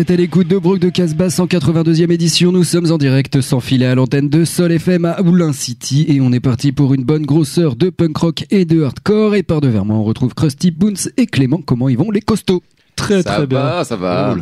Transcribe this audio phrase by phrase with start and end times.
[0.00, 2.52] êtes à l'écoute de Brook de Casbah, 182e édition.
[2.52, 6.20] Nous sommes en direct sans filet à l'antenne de Sol FM à Oulin City et
[6.20, 9.34] on est parti pour une bonne grosseur de punk rock et de hardcore.
[9.34, 11.60] Et par devers moi, on retrouve Krusty Boons et Clément.
[11.60, 12.62] Comment ils vont les costauds?
[12.96, 13.58] Très Ça très bien.
[13.60, 14.36] va, ça va.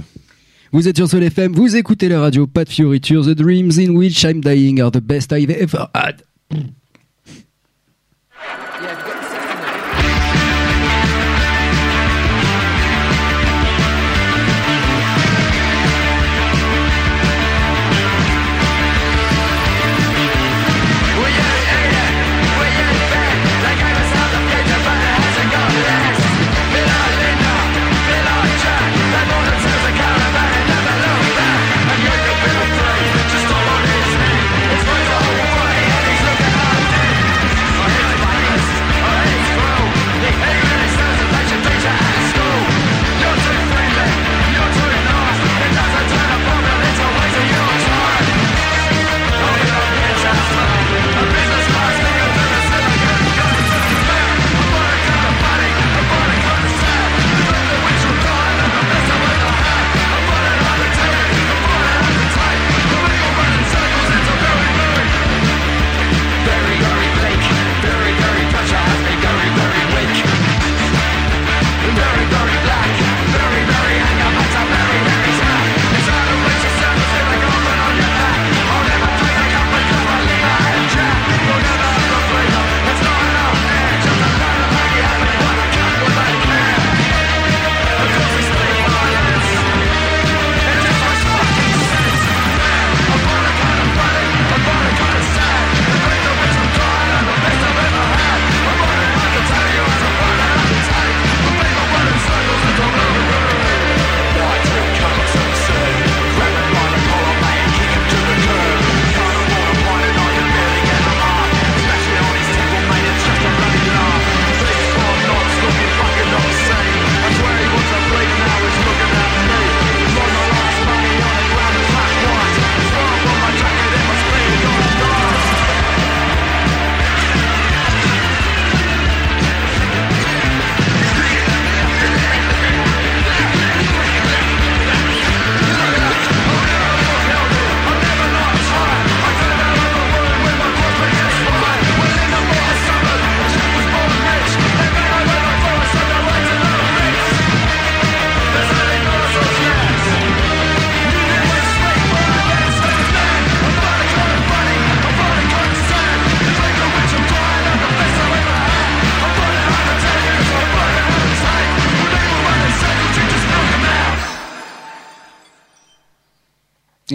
[0.72, 3.24] Vous êtes sur Sol FM, vous écoutez la radio, pas de fioriture.
[3.24, 6.22] The dreams in which I'm dying are the best I've ever had.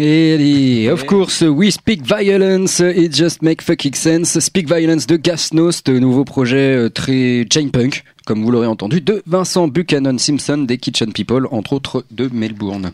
[0.06, 4.38] Et allez, of course, we speak violence, it just make fucking sense.
[4.38, 9.24] Speak violence de Gasnost, nouveau projet euh, très chain punk, comme vous l'aurez entendu, de
[9.25, 12.91] Vincent Buchanan Simpson des Kitchen People, entre autres de Melbourne.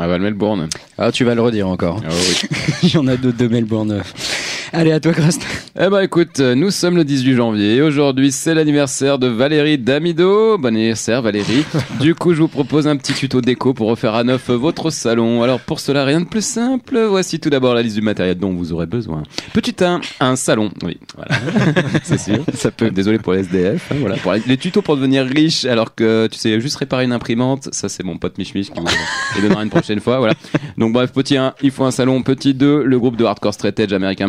[0.00, 0.68] Ah bah, le Melbourne.
[0.98, 2.02] Ah, tu vas le redire encore.
[2.04, 2.48] Ah oui.
[2.82, 4.02] Il y en a d'autres de Melbourne.
[4.72, 5.42] Allez, à toi, Crust.
[5.80, 9.78] Eh ben écoute, euh, nous sommes le 18 janvier et aujourd'hui c'est l'anniversaire de Valérie
[9.78, 10.58] Damido.
[10.58, 11.64] Bon anniversaire Valérie.
[12.00, 15.44] du coup je vous propose un petit tuto déco pour refaire à neuf votre salon.
[15.44, 18.52] Alors pour cela rien de plus simple, voici tout d'abord la liste du matériel dont
[18.52, 19.22] vous aurez besoin.
[19.52, 20.72] Petit 1, un salon.
[20.82, 21.40] Oui, voilà.
[22.02, 22.44] c'est sûr.
[22.54, 22.90] Ça peut.
[22.90, 23.92] Désolé pour les SDF.
[23.92, 24.16] hein, voilà.
[24.16, 27.88] Pour les, tutos pour devenir riche alors que tu sais juste réparer une imprimante, ça
[27.88, 28.86] c'est mon pote Mich Mich qui vous
[29.36, 30.18] les donnera une prochaine fois.
[30.18, 30.34] Voilà.
[30.76, 32.20] Donc bref, petit 1, il faut un salon.
[32.22, 34.26] Petit 2, le groupe de hardcore straight edge américain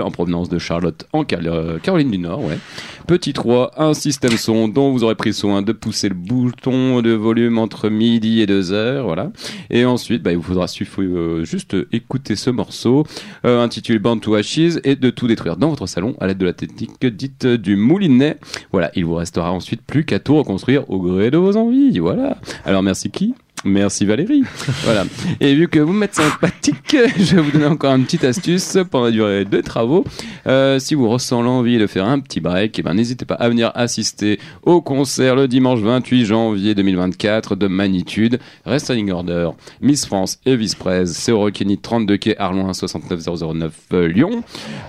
[0.00, 2.42] En provenance de Charlotte en euh, Caroline du Nord.
[2.44, 2.58] Ouais.
[3.06, 7.10] Petit 3, un système son dont vous aurez pris soin de pousser le bouton de
[7.10, 9.04] volume entre midi et 2 heures.
[9.04, 9.30] Voilà.
[9.70, 10.66] Et ensuite, bah, il vous faudra
[10.98, 13.04] euh, juste écouter ce morceau
[13.44, 16.46] euh, intitulé Bound to Ashes et de tout détruire dans votre salon à l'aide de
[16.46, 18.38] la technique dite du moulinet.
[18.72, 21.98] Voilà, il vous restera ensuite plus qu'à tout reconstruire au gré de vos envies.
[21.98, 22.38] Voilà.
[22.64, 24.42] Alors merci qui Merci Valérie.
[24.84, 25.04] voilà.
[25.40, 29.06] Et vu que vous m'êtes sympathique, je vais vous donner encore une petite astuce pendant
[29.06, 30.04] la durée des travaux.
[30.46, 33.48] Euh, si vous ressent l'envie de faire un petit break, eh ben, n'hésitez pas à
[33.48, 38.38] venir assister au concert le dimanche 28 janvier 2024 de Magnitude.
[38.64, 39.50] Restraining Order,
[39.80, 41.06] Miss France et Vice Prez.
[41.06, 44.42] C'est au Rockini 32 quai Arloin 69009 euh, Lyon.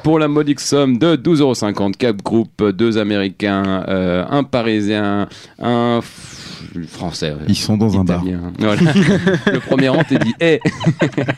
[0.04, 5.27] Pour la modique somme de 12,50€, quatre groupes, deux américains, euh, un parisien,
[5.60, 6.01] un
[6.88, 7.33] français.
[7.48, 8.24] Ils sont dans un bar.
[8.57, 8.81] Voilà.
[9.51, 10.60] Le premier rang t'est dit Eh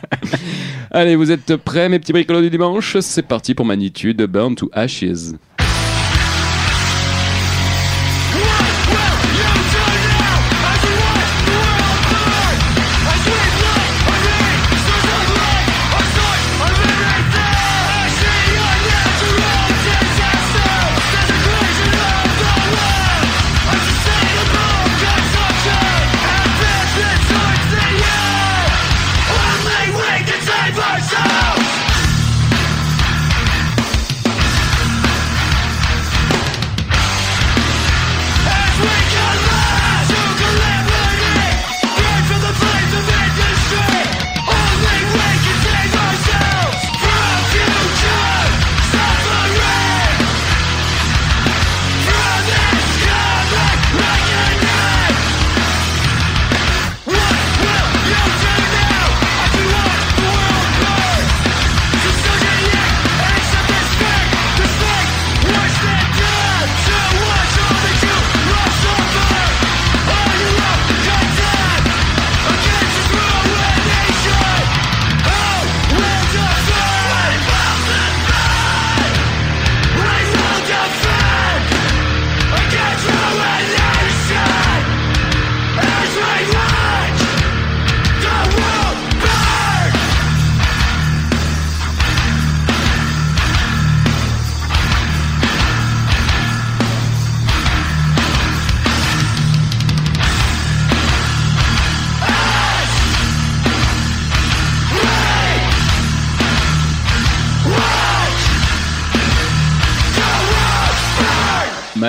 [0.92, 2.98] Allez, vous êtes prêts, mes petits bricolos du dimanche?
[3.00, 5.33] C'est parti pour Magnitude Burn to Ashes.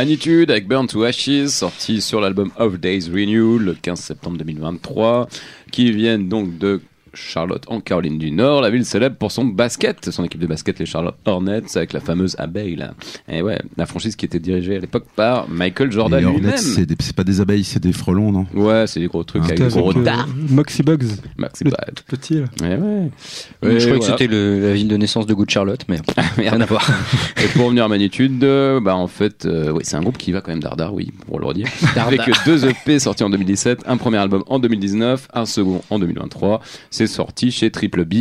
[0.02, 5.28] Magnitude avec Burn to Ashes, sorti sur l'album Of Days Renew le 15 septembre 2023,
[5.70, 6.80] qui viennent donc de
[7.14, 10.78] Charlotte en Caroline du Nord, la ville célèbre pour son basket, son équipe de basket
[10.78, 12.94] les Charlotte Hornets avec la fameuse abeille là.
[13.28, 16.56] Et ouais, la franchise qui était dirigée à l'époque par Michael Jordan Les Hornets, lui-même.
[16.56, 18.46] c'est des- c'est pas des abeilles, c'est des frelons, non?
[18.54, 20.28] Ouais, c'est des gros trucs Ah, avec des gros euh, dards.
[20.50, 20.98] Moxie Bugs,
[21.38, 21.94] Bad.
[21.94, 22.44] tout petit là.
[22.62, 23.10] Ouais, ouais.
[23.62, 25.98] je croyais que c'était le- la ville de naissance de Good Charlotte, mais
[26.36, 26.88] rien à voir.
[27.42, 30.32] Et pour revenir à Magnitude, euh, bah en fait, euh, oui, c'est un groupe qui
[30.32, 31.68] va quand même dardard, oui, pour le redire.
[31.96, 36.60] Avec deux EP sortis en 2017, un premier album en 2019, un second en 2023.
[36.90, 38.14] C'est sorti chez Triple B.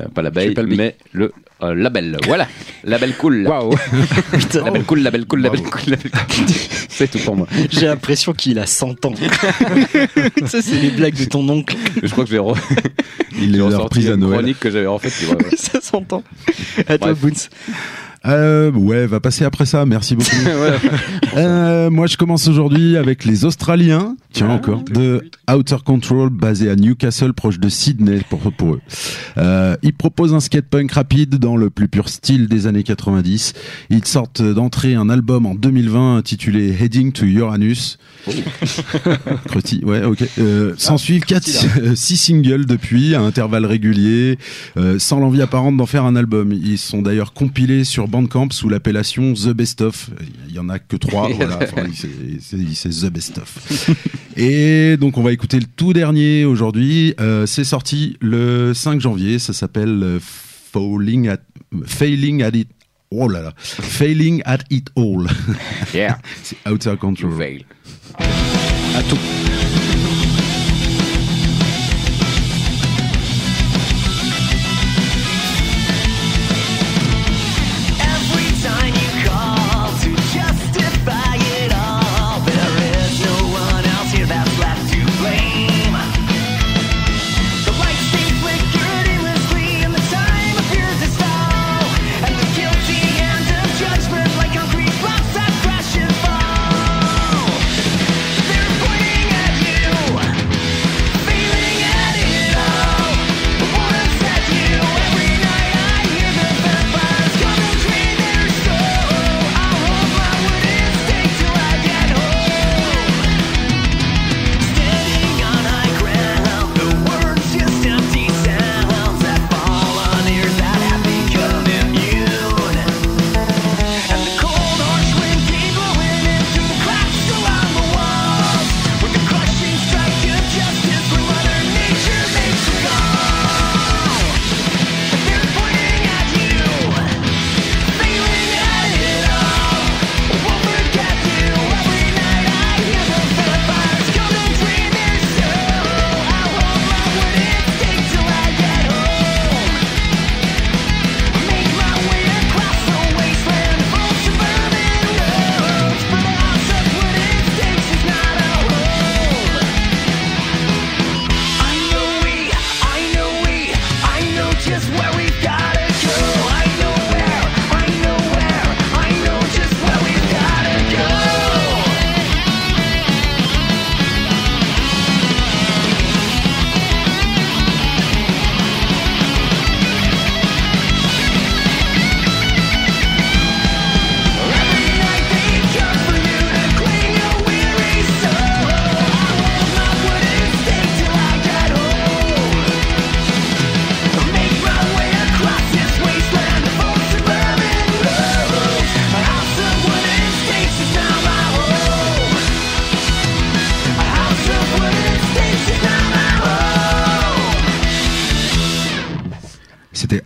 [0.00, 1.32] Euh, pas l'abeille, mais le
[1.62, 2.16] euh, label.
[2.26, 2.48] Voilà,
[2.84, 3.46] label cool.
[3.48, 3.74] Waouh
[4.54, 6.46] Label cool, label cool, label cool, label cool.
[6.88, 7.46] C'est tout pour moi.
[7.70, 9.14] J'ai l'impression qu'il a 100 ans.
[10.46, 11.76] Ça, c'est les blagues de ton oncle.
[12.02, 12.54] Je crois que j'ai re...
[13.40, 14.38] Il a ressorti une Noël.
[14.38, 15.10] chronique que j'avais en fait.
[15.10, 15.56] qui- ouais, ouais.
[15.56, 16.22] Ça s'entend.
[16.86, 17.14] À toi.
[17.14, 17.48] Boons.
[18.26, 20.30] Euh, ouais, va passer après ça, merci beaucoup.
[21.34, 26.68] Euh, moi, je commence aujourd'hui avec les Australiens, tiens Ah, encore, de Outer Control, basé
[26.68, 28.80] à Newcastle, proche de Sydney pour, pour eux.
[29.38, 33.54] Euh, ils proposent un skatepunk rapide dans le plus pur style des années 90.
[33.88, 37.98] Ils sortent d'entrée un album en 2020 intitulé Heading to Uranus.
[39.46, 40.24] Crotty, ouais, ok.
[40.38, 41.48] Euh, S'en suivent quatre,
[41.80, 44.38] euh, six singles depuis, à intervalles réguliers,
[44.76, 46.52] euh, sans l'envie apparente d'en faire un album.
[46.52, 50.10] Ils sont d'ailleurs compilés sur Bandcamp sous l'appellation The Best Of.
[50.48, 51.58] Il y en a que trois, voilà.
[51.62, 53.90] Enfin, c'est- The Best Of.
[54.36, 57.14] Et donc on va écouter le tout dernier aujourd'hui.
[57.20, 59.38] Euh, c'est sorti le 5 janvier.
[59.38, 61.38] Ça s'appelle euh, Falling at
[61.86, 62.68] Failing at It.
[63.10, 65.26] Oh là là, Failing at It All.
[65.94, 67.32] Yeah, c'est Outer Control.
[67.36, 67.64] fail.
[68.18, 69.18] À tout.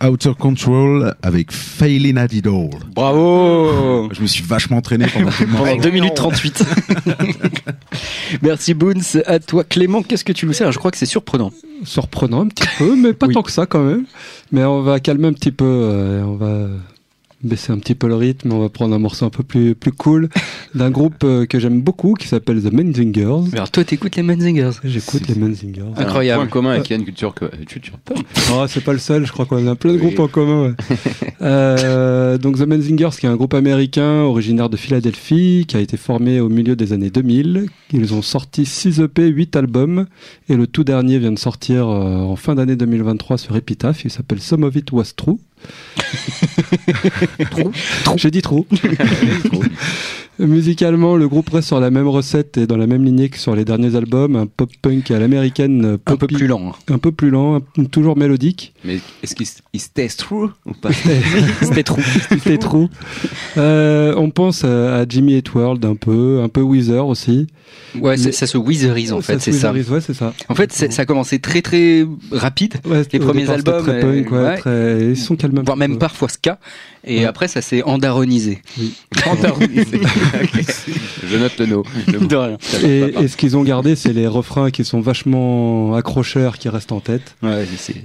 [0.07, 2.69] Outer Control avec Failing at It All.
[2.95, 5.81] Bravo Je me suis vachement entraîné pendant Pendant morceau.
[5.81, 6.63] 2 minutes 38.
[8.41, 9.21] Merci Boons.
[9.25, 10.71] À toi Clément, qu'est-ce que tu nous sers?
[10.71, 11.51] Je crois que c'est surprenant.
[11.83, 13.33] Surprenant un petit peu, mais pas Oui.
[13.33, 14.05] tant que ça quand même.
[14.51, 16.67] Mais on va calmer un petit peu, euh, on va
[17.43, 19.91] baisser un petit peu le rythme, on va prendre un morceau un peu plus, plus
[19.91, 20.29] cool
[20.75, 23.51] d'un groupe euh, que j'aime beaucoup qui s'appelle The Menzingers.
[23.53, 24.71] Alors toi t'écoutes les Menzingers.
[24.83, 25.81] J'écoute les Menzingers.
[25.95, 26.41] Un Incroyable.
[26.43, 28.25] point commun avec Yann Culture, que- culture punk.
[28.53, 30.05] Oh, c'est pas le seul, je crois qu'on a plein de Oui.
[30.07, 30.69] groupes en commun.
[30.69, 30.95] ouais.
[31.39, 35.95] Euh, donc The Menzingers, qui est un groupe américain originaire de Philadelphie, qui a été
[35.95, 37.67] formé au milieu des années 2000.
[37.93, 40.07] Ils ont sorti 6 EP, 8 albums,
[40.49, 44.03] et le tout dernier vient de sortir euh, en fin d'année 2023 sur Epitaph.
[44.03, 45.37] Il s'appelle Some of It Was True.
[48.17, 48.65] J'ai dit trou.
[50.39, 53.55] Musicalement, le groupe reste sur la même recette et dans la même lignée que sur
[53.55, 56.73] les derniers albums, un pop punk à l'américaine, euh, Un peu plus lent.
[56.73, 56.93] hein.
[56.93, 57.59] un peu plus lent,
[57.91, 58.73] toujours mélodique.
[58.83, 59.47] Mais est-ce qu'il
[59.79, 60.89] stays true ou pas?
[61.61, 62.01] C'était trop.
[62.29, 62.87] C'était trop.
[63.57, 67.47] Euh, on pense à, à Jimmy Eat World un peu, un peu Weezer aussi.
[67.99, 69.73] Ouais, Mais- ça se Weezerise en fait, c'est ça.
[69.73, 70.33] Ouais, c'est ça.
[70.49, 74.37] En fait, ça a commencé très très rapide, Ouais, les premiers albums, très punk, ouais,
[74.37, 74.57] ouais.
[74.57, 75.61] très- ils sont calmes.
[75.65, 76.59] voire même parfois ska.
[77.03, 77.25] Et Ouais.
[77.25, 78.61] après, ça s'est andaronisé.
[78.77, 78.83] Je
[81.37, 81.83] note le no.
[82.07, 82.57] Le De rien.
[82.83, 86.91] Et, et ce qu'ils ont gardé, c'est les refrains qui sont vachement accrocheurs, qui restent
[86.91, 87.35] en tête.
[87.43, 87.99] Ouais, c'est- Ça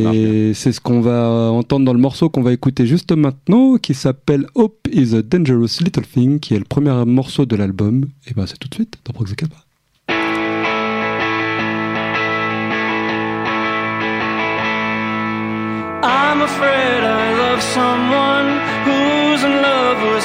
[0.00, 3.76] marche Et c'est ce qu'on va entendre dans le morceau qu'on va écouter juste maintenant,
[3.76, 8.06] qui s'appelle Hope is a Dangerous Little Thing, qui est le premier morceau de l'album.
[8.28, 9.56] Et ben c'est tout de suite dans Proxicaba.
[16.02, 18.35] I'm afraid I love someone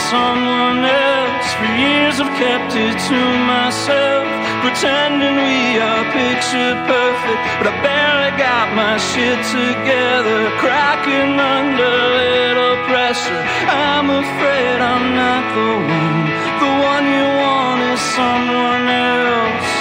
[0.10, 1.48] someone else.
[1.60, 4.26] For years I've kept it to myself,
[4.64, 7.42] pretending we are picture perfect.
[7.60, 13.42] But I barely got my shit together, cracking under little pressure.
[13.68, 16.22] I'm afraid I'm not the one.
[16.64, 19.72] The one you want is someone else.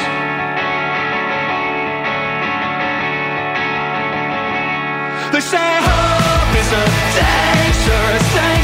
[5.32, 6.84] They say hope is a
[7.16, 8.59] dangerous, dangerous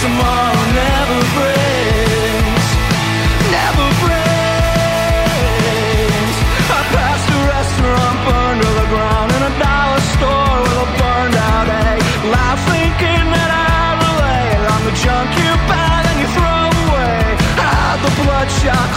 [0.00, 2.66] tomorrow never brings.
[3.50, 5.16] Never brings.
[6.70, 11.68] I passed a restaurant burned the ground and a dollar store with a burned out
[11.88, 12.00] egg.
[12.68, 17.22] Thinking that I relate on the junk you buy and you throw away.
[17.58, 18.88] I the bloodshot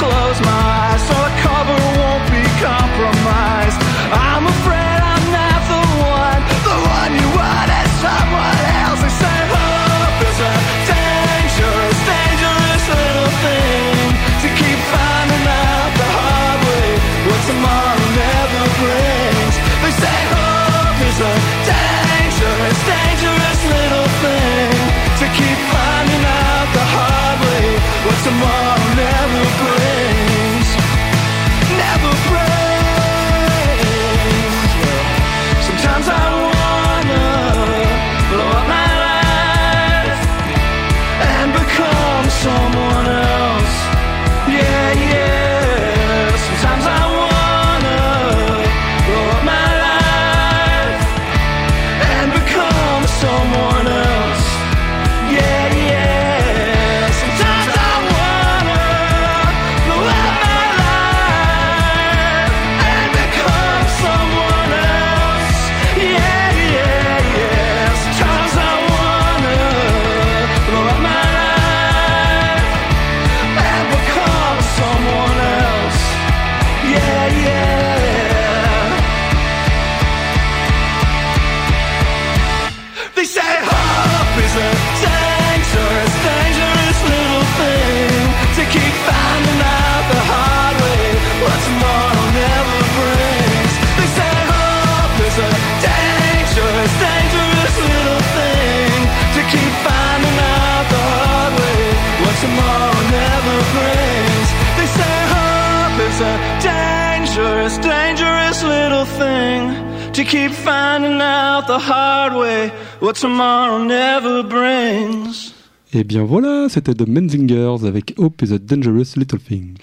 [115.94, 119.74] Et bien voilà, c'était The Menzingers avec Hope is a Dangerous Little Thing.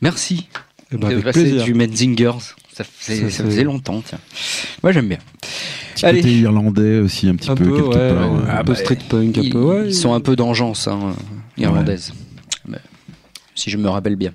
[0.00, 0.48] Merci.
[0.92, 1.64] Eh ben, de avec plaisir.
[1.64, 2.32] du Menzingers.
[2.72, 4.18] Ça, faisait- Ça, ça c'est- faisait longtemps, tiens.
[4.82, 5.18] Moi, j'aime bien.
[5.94, 6.20] Petit Allez.
[6.20, 8.32] côté irlandais aussi, un petit Un peu, peu, quelque ouais, part.
[8.32, 8.40] ouais.
[8.48, 8.58] euh.
[8.60, 9.88] un peu street punk, un Ils, peu, ouais.
[9.88, 11.14] ils sont un peu d'engeance, hein,
[11.56, 12.12] irlandaise.
[12.66, 12.78] Mais,
[13.54, 14.32] si je me rappelle bien.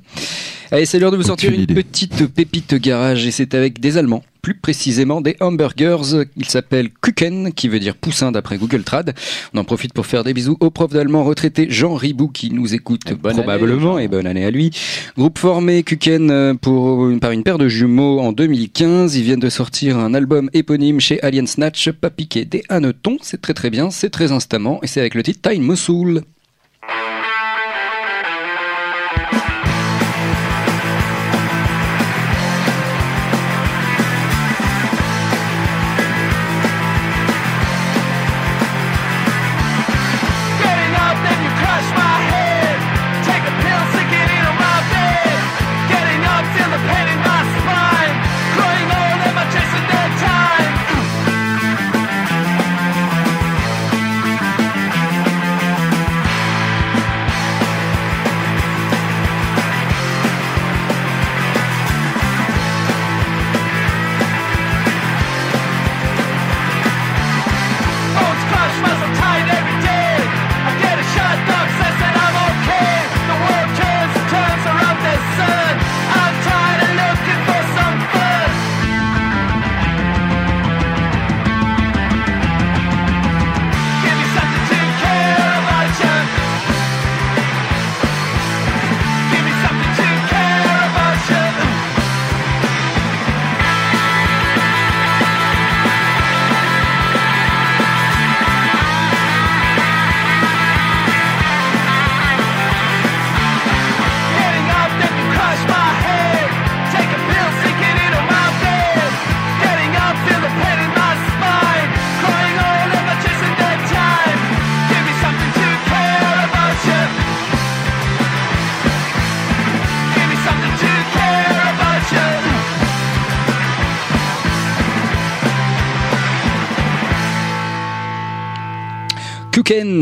[0.72, 1.74] Allez, c'est l'heure de vous Aucune sortir une idée.
[1.76, 6.24] petite pépite garage et c'est avec des Allemands, plus précisément des hamburgers.
[6.38, 9.14] Ils s'appellent Kuchen, qui veut dire poussin d'après Google Trad.
[9.54, 12.74] On en profite pour faire des bisous au prof d'allemand retraité Jean Ribou qui nous
[12.74, 14.72] écoute bonne probablement année, et bonne année à lui.
[15.18, 19.18] Groupe formé Kuchen euh, pour, par une paire de jumeaux en 2015.
[19.18, 23.18] Ils viennent de sortir un album éponyme chez Alien Snatch, pas piqué des hannetons.
[23.22, 26.24] C'est très très bien, c'est très instamment et c'est avec le titre Time Mosul.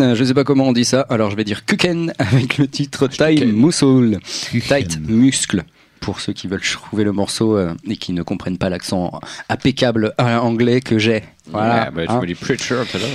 [0.05, 2.67] Kuken, je sais pas comment on dit ça, alors je vais dire Kuken avec le
[2.67, 4.19] titre Time Muscle.
[4.51, 5.63] Tight muscle.
[5.99, 10.13] Pour ceux qui veulent trouver le morceau euh, et qui ne comprennent pas l'accent impeccable
[10.21, 11.23] euh, anglais que j'ai.
[11.49, 11.91] Voilà.
[11.95, 12.21] Ouais, bah, hein.
[12.21, 13.09] me dis Preacher tout à l'heure.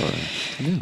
[0.65, 0.73] ouais.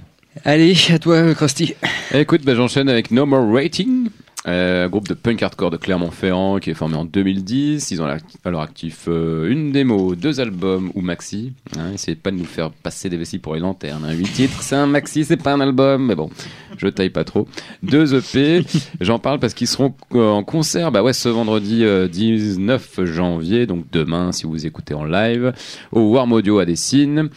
[0.46, 1.76] Allez, à toi, Krusty.
[2.14, 4.10] Écoute, bah, j'enchaîne avec No More Rating,
[4.50, 7.92] euh, groupe de punk hardcore de Clermont-Ferrand qui est formé en 2010.
[7.92, 11.54] Ils ont à leur actif euh, une démo, deux albums ou maxi.
[11.78, 14.06] Hein, essayez pas de nous faire passer des vessies pour une lanterne.
[14.06, 14.14] Hein.
[14.14, 16.30] 8 titres, c'est un maxi, c'est pas un album, mais bon,
[16.78, 17.48] je taille pas trop.
[17.84, 18.66] Deux EP,
[19.02, 23.66] j'en parle parce qu'ils seront euh, en concert bah ouais, ce vendredi euh, 19 janvier,
[23.66, 25.54] donc demain si vous écoutez en live,
[25.92, 27.30] au Warm Audio à Dessine.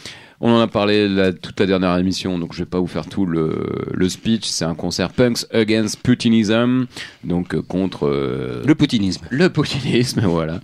[0.44, 3.06] On en a parlé la- toute la dernière émission, donc je vais pas vous faire
[3.06, 4.44] tout le, le speech.
[4.46, 6.86] C'est un concert Punks Against Putinism,
[7.22, 9.24] donc euh, contre euh, Le poutinisme.
[9.30, 10.58] le poutinisme, voilà.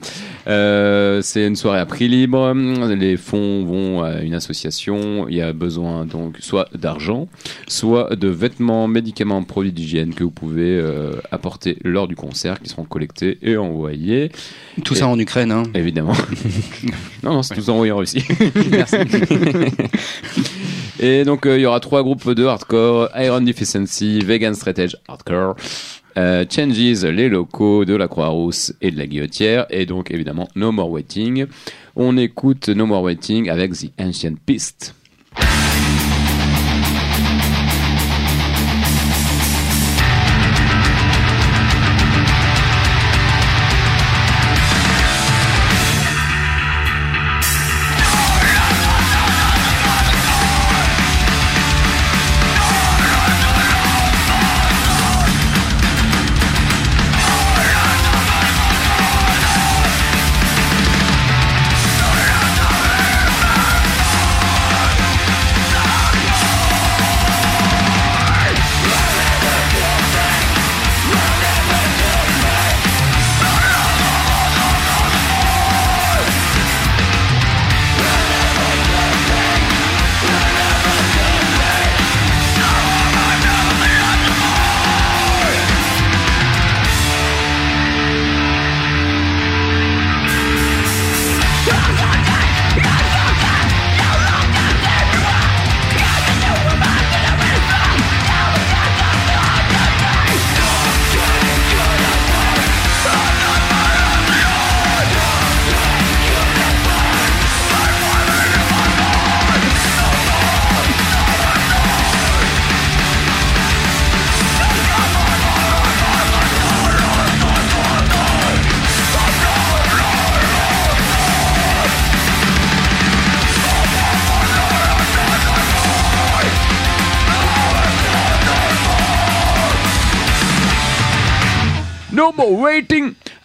[0.48, 2.52] Euh, c'est une soirée à prix libre.
[2.54, 5.28] Les fonds vont à une association.
[5.28, 7.28] Il y a besoin donc soit d'argent,
[7.68, 10.82] soit de vêtements, médicaments, produits d'hygiène que vous pouvez
[11.30, 14.32] apporter lors du concert, qui seront collectés et envoyés.
[14.84, 15.62] Tout Et- ça en Ukraine, hein.
[15.74, 16.14] Évidemment.
[17.22, 18.24] non, non, c'est tout envoyé en Russie.
[18.70, 18.96] Merci.
[21.00, 24.96] Et donc, euh, il y aura trois groupes de hardcore Iron Deficiency, Vegan Straight Edge
[25.06, 25.54] Hardcore,
[26.16, 30.72] euh, Changes, les locaux de la Croix-Rousse et de la Guillotière, et donc évidemment No
[30.72, 31.46] More Waiting.
[31.94, 34.94] On écoute No More Waiting avec The Ancient Beast.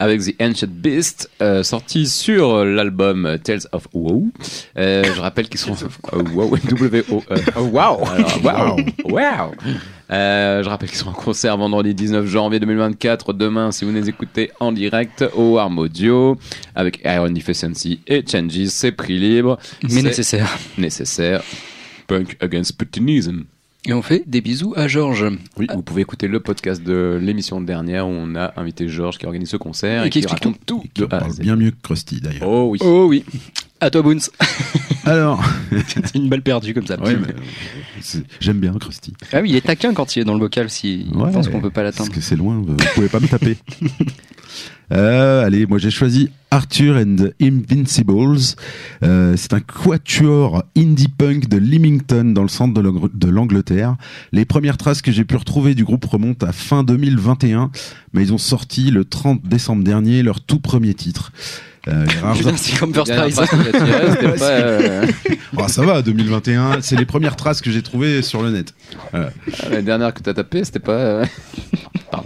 [0.04, 4.28] Avec The Ancient Beast, euh, sorti sur l'album Tales of WoW.
[4.78, 5.76] Euh, je rappelle qu'ils sont
[6.12, 7.24] WoW, W-O.
[7.56, 8.06] Oh, wow.
[8.44, 9.12] alors, wow.
[9.13, 9.52] wow.
[10.12, 13.32] Euh, je rappelle qu'ils sont en concert vendredi 19 janvier 2024.
[13.32, 16.38] Demain, si vous les écoutez en direct au Arm Audio
[16.76, 19.58] avec Iron Deficiency et Changes, c'est prix libre.
[19.89, 20.50] Mais nécessaire.
[20.78, 21.42] nécessaire.
[22.08, 23.46] Punk Against Putinism.
[23.86, 25.26] Et on fait des bisous à Georges.
[25.58, 29.26] Oui, vous pouvez écouter le podcast de l'émission dernière où on a invité Georges qui
[29.26, 31.36] organise ce concert Et et, qui qui, explique raconte tout Qui de A à parle
[31.38, 32.48] bien mieux que Krusty d'ailleurs.
[32.48, 32.80] Oh oui.
[32.82, 33.26] Oh oui.
[33.82, 34.30] À toi, Boons.
[35.06, 35.43] Alors,
[35.88, 36.98] C'est une balle perdue comme ça.
[37.02, 39.13] ouais, mais, euh, j'aime bien Krusty.
[39.34, 41.60] Ah oui, il est taquin quand il est dans le bocal s'il Ouais, pense qu'on
[41.60, 42.15] peut pas Parce l'atteindre.
[42.15, 43.58] que c'est loin, vous pouvez pas me taper.
[44.92, 48.38] Euh, allez, moi j'ai choisi Arthur and the Invincibles.
[49.04, 53.96] Euh, c'est un quatuor indie punk de Leamington dans le centre de l'Ang- de l'Angleterre.
[54.32, 57.72] Les premières traces que j'ai pu retrouver du groupe remontent à fin 2021,
[58.13, 61.32] mais ils ont sorti le 30 décembre dernier leur tout premier titre.
[61.88, 62.06] Euh,
[62.56, 63.36] c'est comme First La dernière Prize.
[63.36, 65.08] phrase qu'il a tirée, c'était pas, euh,
[65.58, 68.74] Oh, ça va, 2021, c'est les premières traces que j'ai trouvées sur le net.
[69.12, 70.92] la dernière que t'as tapée, c'était pas.
[70.94, 71.26] euh,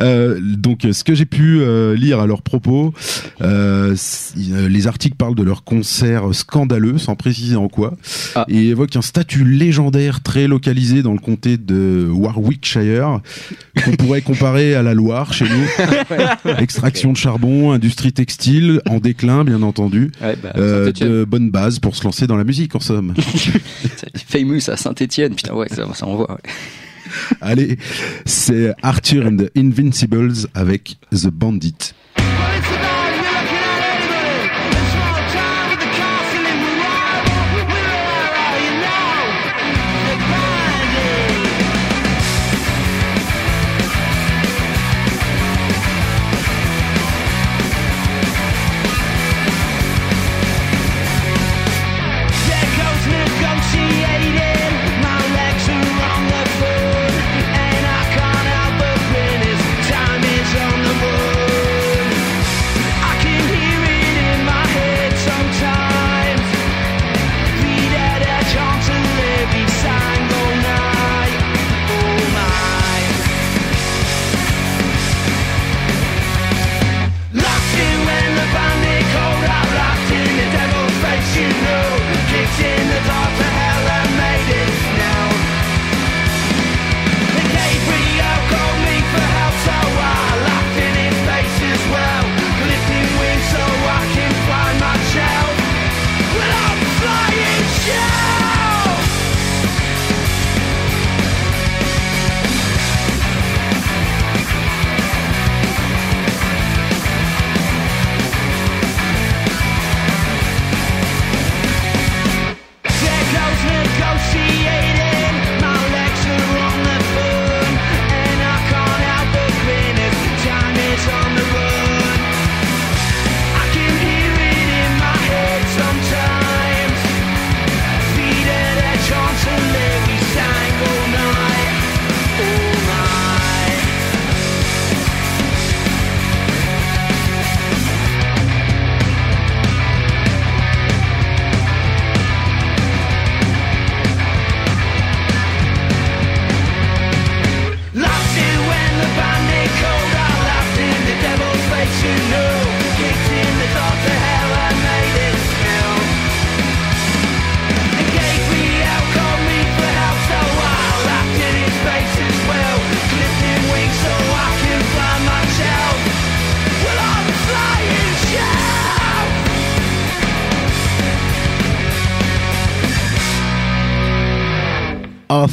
[0.00, 2.92] Euh, donc, ce que j'ai pu euh, lire à leur propos,
[3.40, 3.94] euh,
[4.36, 7.94] les articles parlent de leur concert scandaleux, sans préciser en quoi,
[8.34, 8.44] Ah.
[8.48, 13.20] et évoquent un statut légendaire très localisé dans le comté de Warwickshire,
[13.84, 16.52] qu'on pourrait comparer à la Loire chez nous.
[16.58, 20.10] Extraction de charbon, industrie textile, en déclin, bien entendu.
[20.22, 23.14] Ouais, bah, de bonnes bases pour se lancer dans la musique, en somme.
[24.28, 25.34] Famous à Saint-Etienne.
[25.34, 26.30] Putain, ouais, ça, ça envoie.
[26.32, 26.50] ouais.
[27.40, 27.78] Allez,
[28.24, 31.94] c'est Arthur and the Invincibles avec The Bandit.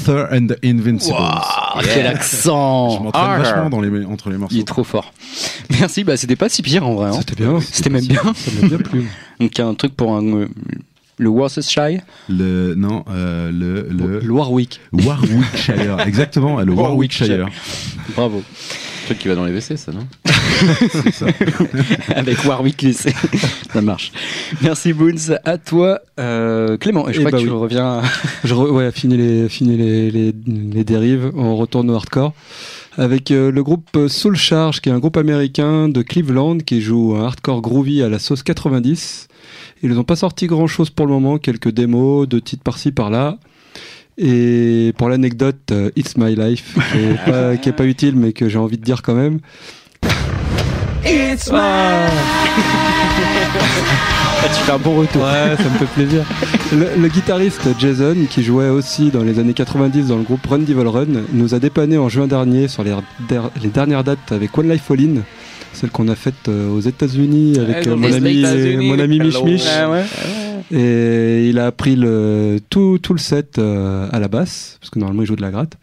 [0.09, 1.15] Arthur and the Invincibles.
[1.19, 3.43] Ah, quel accent Je m'entraîne Arthur.
[3.43, 4.55] vachement dans les, entre les morceaux.
[4.55, 5.13] Il est trop fort.
[5.69, 7.09] Merci, bah c'était pas si pire en vrai.
[7.09, 7.19] hein.
[7.19, 7.59] C'était bien.
[7.61, 8.21] C'était même bien.
[8.35, 9.07] Ça m'a bien plu.
[9.39, 10.47] Donc un truc pour un, euh,
[11.17, 12.01] le Worcestershire?
[12.27, 14.79] Le, non, euh, le, le Le Warwick.
[14.93, 15.99] Warwickshire.
[16.07, 17.47] Exactement, le Warwickshire.
[18.15, 18.41] Bravo.
[19.05, 20.07] truc qui va dans les WC, ça, non?
[21.11, 21.25] Ça.
[22.15, 23.13] Avec Warwick laissé.
[23.73, 24.11] Ça marche.
[24.61, 25.35] Merci Boons.
[25.45, 27.07] À toi, euh, Clément.
[27.09, 28.01] Et je Eh crois bah que tu reviens.
[28.43, 31.31] Je re- ouais, fini les, fini les, les, les dérives.
[31.35, 32.33] On retourne au hardcore.
[32.97, 37.15] Avec euh, le groupe Soul Charge, qui est un groupe américain de Cleveland qui joue
[37.15, 39.27] un hardcore groovy à la sauce 90.
[39.83, 43.37] Ils n'ont pas sorti grand chose pour le moment, quelques démos, deux titres par-ci par-là.
[44.17, 48.33] Et pour l'anecdote, euh, It's My Life, qui est, pas, qui est pas utile, mais
[48.33, 49.39] que j'ai envie de dire quand même.
[51.05, 52.09] It's Ah,
[54.53, 55.23] tu fais un bon retour.
[55.23, 56.23] ouais, ça me fait plaisir.
[56.73, 60.59] Le, le guitariste Jason, qui jouait aussi dans les années 90 dans le groupe Run
[60.59, 62.93] Devil Run, nous a dépanné en juin dernier sur les,
[63.27, 65.21] der- les dernières dates avec One Life All In,
[65.73, 69.19] celle qu'on a faite euh, aux États-Unis avec euh, dans mon ami, États-Unis, mon ami
[69.19, 69.43] Mich.
[69.43, 69.63] Mich.
[69.65, 70.05] Ouais, ouais.
[70.71, 74.99] Et il a appris le, tout, tout le set euh, à la basse, parce que
[74.99, 75.73] normalement il joue de la gratte.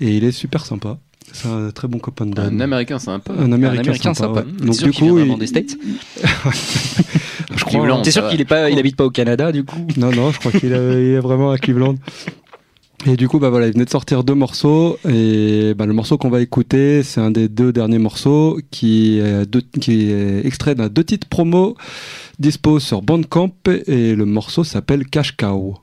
[0.00, 0.98] Et il est super sympa.
[1.32, 2.60] C'est un très bon copain de Un Dan.
[2.62, 3.32] américain sympa.
[3.32, 4.40] Un américain, Un Américain sympa.
[4.42, 4.46] sympa.
[4.60, 4.66] ouais.
[4.66, 5.76] Donc sûr du coup, il- des States
[7.56, 8.02] je crois, Cleveland.
[8.02, 8.68] T'es sûr qu'il est pas,
[9.04, 9.86] au Canada du coup?
[9.96, 11.96] Non, non, je crois qu'il est, vraiment à Cleveland.
[13.04, 14.96] Et du coup, bah voilà, il venait de sortir deux morceaux.
[15.08, 19.80] Et bah, le morceau qu'on va écouter, c'est un des deux derniers morceaux qui est,
[19.80, 21.76] qui est extrait d'un deux titres promo
[22.38, 23.50] dispo sur Bandcamp.
[23.88, 25.78] Et le morceau s'appelle Cash Cow.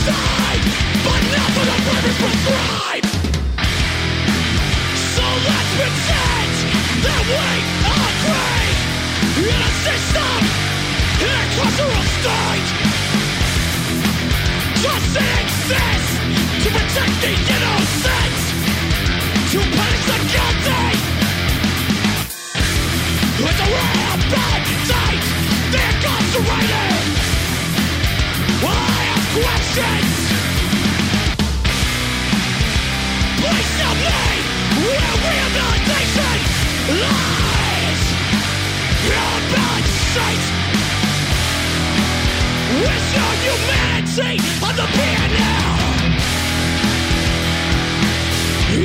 [0.00, 0.39] Stop!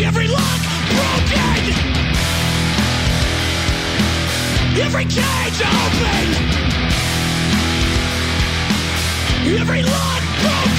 [0.08, 1.74] Every lock broken.
[4.82, 6.28] Every cage open.
[9.60, 10.75] Every lock broken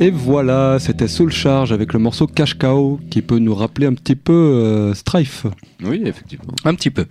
[0.00, 3.94] Et voilà, c'était Soul Charge avec le morceau Cash Cow qui peut nous rappeler un
[3.94, 5.46] petit peu euh, Strife.
[5.82, 6.54] Oui, effectivement.
[6.64, 7.06] Un petit peu.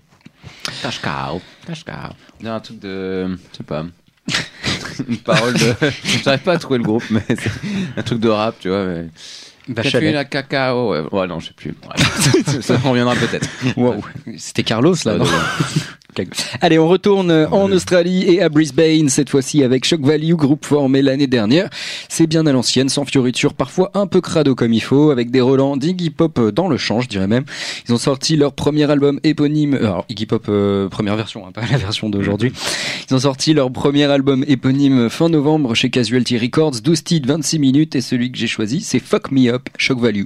[0.82, 1.42] Cash cow.
[1.66, 2.14] Cash cow.
[2.40, 3.28] On dirait un truc de.
[3.52, 3.86] Je sais pas.
[5.08, 5.74] Une parole de.
[6.24, 7.52] J'arrive pas à trouver le groupe, mais c'est
[7.98, 8.86] un truc de rap, tu vois.
[8.86, 9.08] Mais...
[9.68, 10.14] Bachelet.
[10.14, 10.92] la cacao.
[10.92, 11.72] Ouais, ouais, non, je sais plus.
[11.72, 12.62] Ouais.
[12.62, 13.50] Ça reviendra peut-être.
[13.76, 14.02] Wow.
[14.38, 15.26] C'était Carlos là, non
[16.62, 21.02] Allez, on retourne en Australie et à Brisbane, cette fois-ci avec Shock Value, groupe formé
[21.02, 21.70] l'année dernière.
[22.10, 25.42] C'est bien à l'ancienne, sans fioriture, parfois un peu crado comme il faut, avec des
[25.42, 27.46] relents d'Iggy Pop dans le champ, je dirais même.
[27.88, 31.52] Ils ont sorti leur premier album éponyme, euh, alors Iggy Pop euh, première version, hein,
[31.54, 32.52] pas la version d'aujourd'hui.
[33.10, 37.60] Ils ont sorti leur premier album éponyme fin novembre chez Casualty Records, 12 titres, 26
[37.60, 40.26] minutes, et celui que j'ai choisi, c'est Fuck Me Up, Shock Value.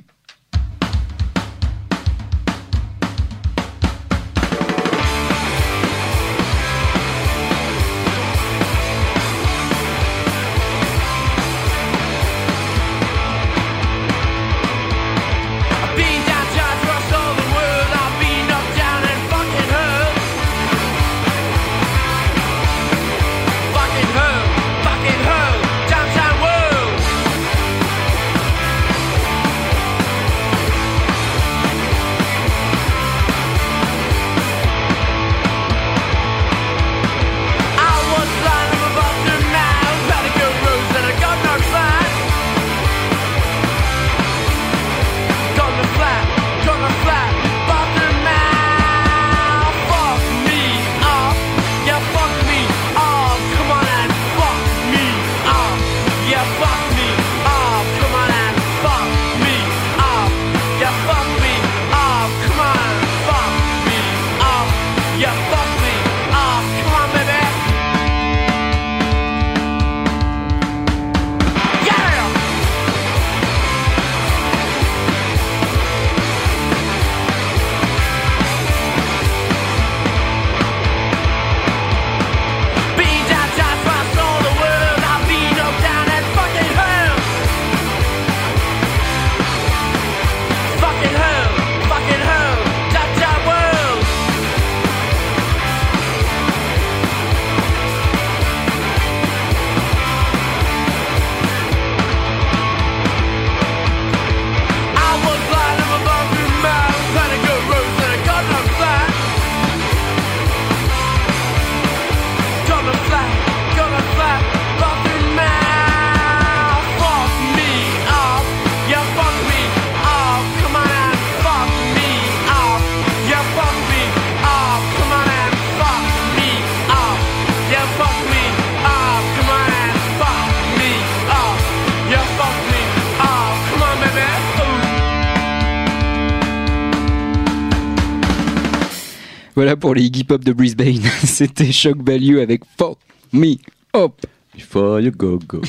[139.62, 141.04] Voilà pour les Iggy Pop de Brisbane.
[141.24, 142.98] C'était Shock Value avec Fuck
[143.32, 143.58] Me
[143.96, 144.14] Up.
[144.56, 145.62] Before you go go.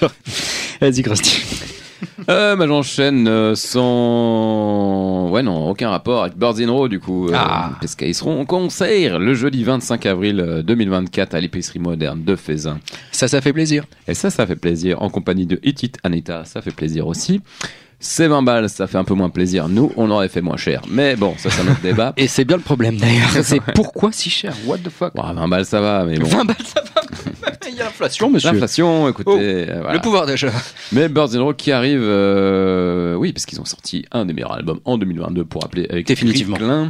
[0.80, 1.42] Vas-y, Krusty.
[2.28, 5.30] Euh, bah, j'enchaîne euh, sans.
[5.30, 7.28] Ouais, non, aucun rapport avec Birds in Row, du coup.
[7.28, 7.72] euh, Ah.
[7.80, 12.36] Parce qu'ils seront en concert le jeudi 25 avril euh, 2024 à l'épicerie moderne de
[12.36, 12.80] Fézin.
[13.12, 13.84] Ça, ça fait plaisir.
[14.08, 15.00] Et ça, ça fait plaisir.
[15.02, 17.40] En compagnie de Hit It Anita, ça fait plaisir aussi.
[17.98, 19.68] C'est 20 balles, ça fait un peu moins plaisir.
[19.68, 20.82] Nous, on aurait fait moins cher.
[20.88, 22.12] Mais bon, ça, c'est un autre débat.
[22.16, 23.30] Et c'est bien le problème d'ailleurs.
[23.42, 24.54] C'est pourquoi si cher?
[24.66, 25.14] What the fuck?
[25.14, 26.28] Bon, 20 balles, ça va, mais bon.
[26.28, 27.00] 20 balles, ça va.
[27.68, 28.50] Il y a l'inflation, monsieur.
[28.50, 29.30] L'inflation, écoutez.
[29.30, 29.94] Oh, euh, voilà.
[29.94, 30.50] Le pouvoir d'achat.
[30.92, 34.52] Mais Birds in Row qui arrive, euh, oui, parce qu'ils ont sorti un des meilleurs
[34.52, 36.88] albums en 2022 pour appeler avec Définitivement.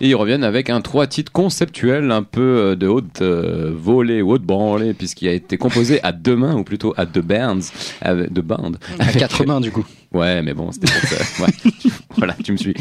[0.00, 4.22] Et ils reviennent avec un trois titres conceptuels un peu euh, de haute euh, volée
[4.22, 7.58] ou haute branlée, puisqu'il a été composé à deux mains, ou plutôt à deux bands,
[8.00, 8.78] avec, de bandes.
[8.98, 9.84] À Avec- quatre mains, du coup.
[10.12, 11.44] Ouais, mais bon, c'était pour ça.
[11.44, 11.72] Ouais.
[12.16, 12.74] voilà, tu me suis.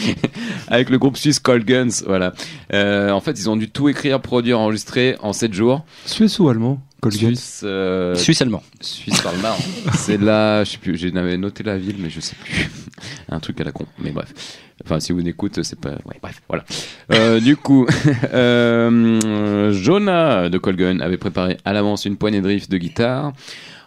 [0.67, 2.33] Avec le groupe suisse Cold Guns, voilà.
[2.73, 5.83] Euh, en fait, ils ont dû tout écrire, produire, enregistrer en 7 jours.
[6.05, 6.79] Suisse ou allemand
[7.09, 8.63] Suisse, euh, Suisse allemand.
[8.81, 9.55] Suisse allemand.
[9.93, 12.69] C'est là, je sais plus, j'avais noté la ville, mais je sais plus.
[13.29, 14.33] Un truc à la con, mais bref.
[14.83, 15.91] Enfin, si vous n'écoutez, c'est pas.
[16.05, 16.63] Ouais, bref, voilà.
[17.11, 17.87] Euh, du coup,
[18.33, 23.33] euh, Jonah de Colgun avait préparé à l'avance une poignée de riffs de guitare.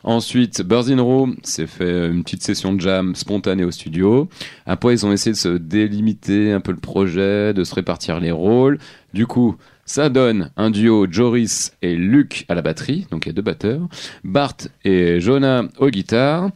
[0.02, 4.28] Ensuite, Birds in Row s'est fait une petite session de jam spontanée au studio.
[4.66, 8.30] Après, ils ont essayé de se délimiter un peu le projet, de se répartir les
[8.30, 8.78] rôles.
[9.12, 9.56] Du coup,
[9.90, 13.42] ça donne un duo Joris et Luc à la batterie, donc il y a deux
[13.42, 13.88] batteurs.
[14.22, 16.50] Bart et Jonah aux guitares.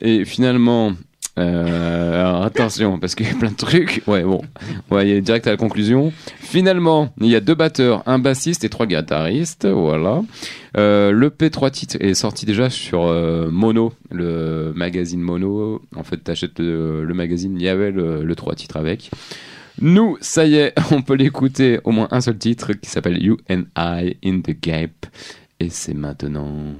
[0.00, 0.92] Et finalement,
[1.38, 4.02] euh, alors attention, parce qu'il y a plein de trucs.
[4.08, 4.40] Ouais, bon,
[4.90, 6.12] on va y aller direct à la conclusion.
[6.40, 9.66] Finalement, il y a deux batteurs, un bassiste et trois guitaristes.
[9.66, 10.22] Voilà.
[10.76, 15.80] Euh, le P3 titres est sorti déjà sur euh, Mono, le magazine Mono.
[15.94, 19.12] En fait, t'achètes le, le magazine, il y avait le, le 3 titres avec.
[19.80, 23.38] Nous, ça y est, on peut l'écouter au moins un seul titre qui s'appelle You
[23.50, 25.06] and I in the Gap.
[25.60, 26.74] Et c'est maintenant.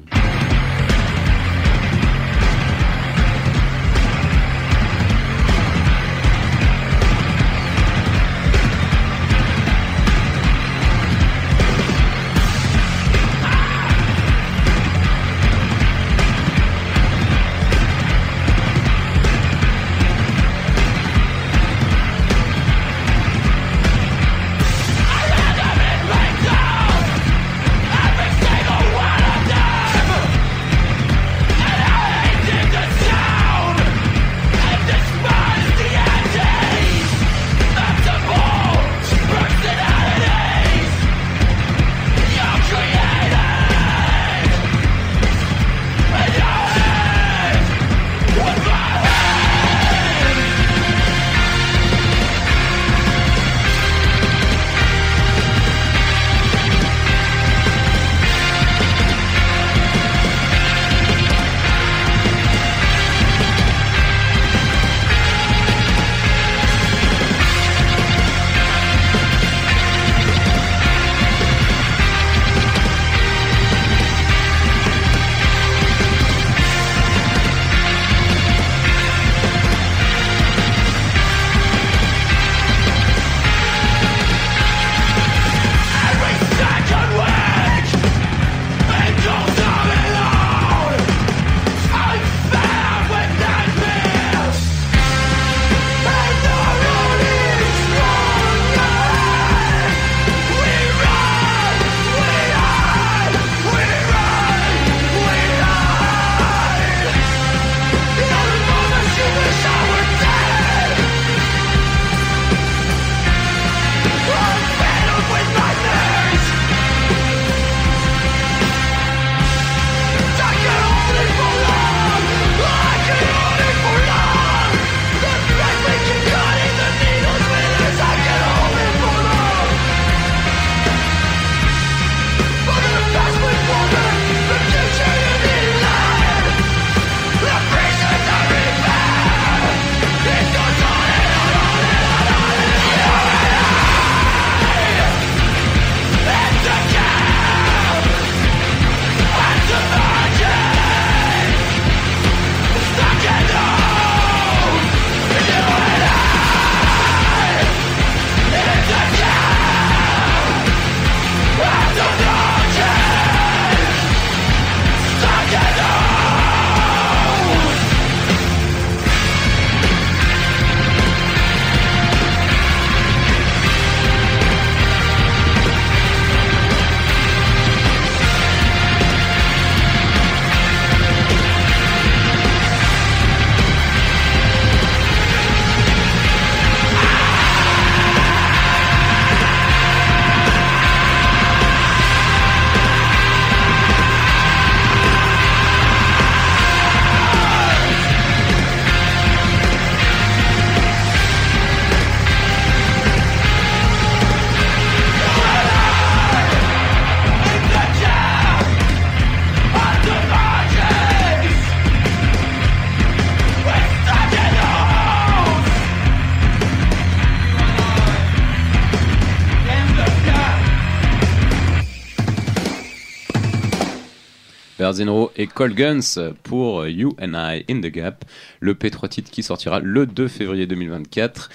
[224.94, 228.24] Erzinro et Cold Guns pour You and I in the Gap,
[228.60, 231.50] le P3 titre qui sortira le 2 février 2024.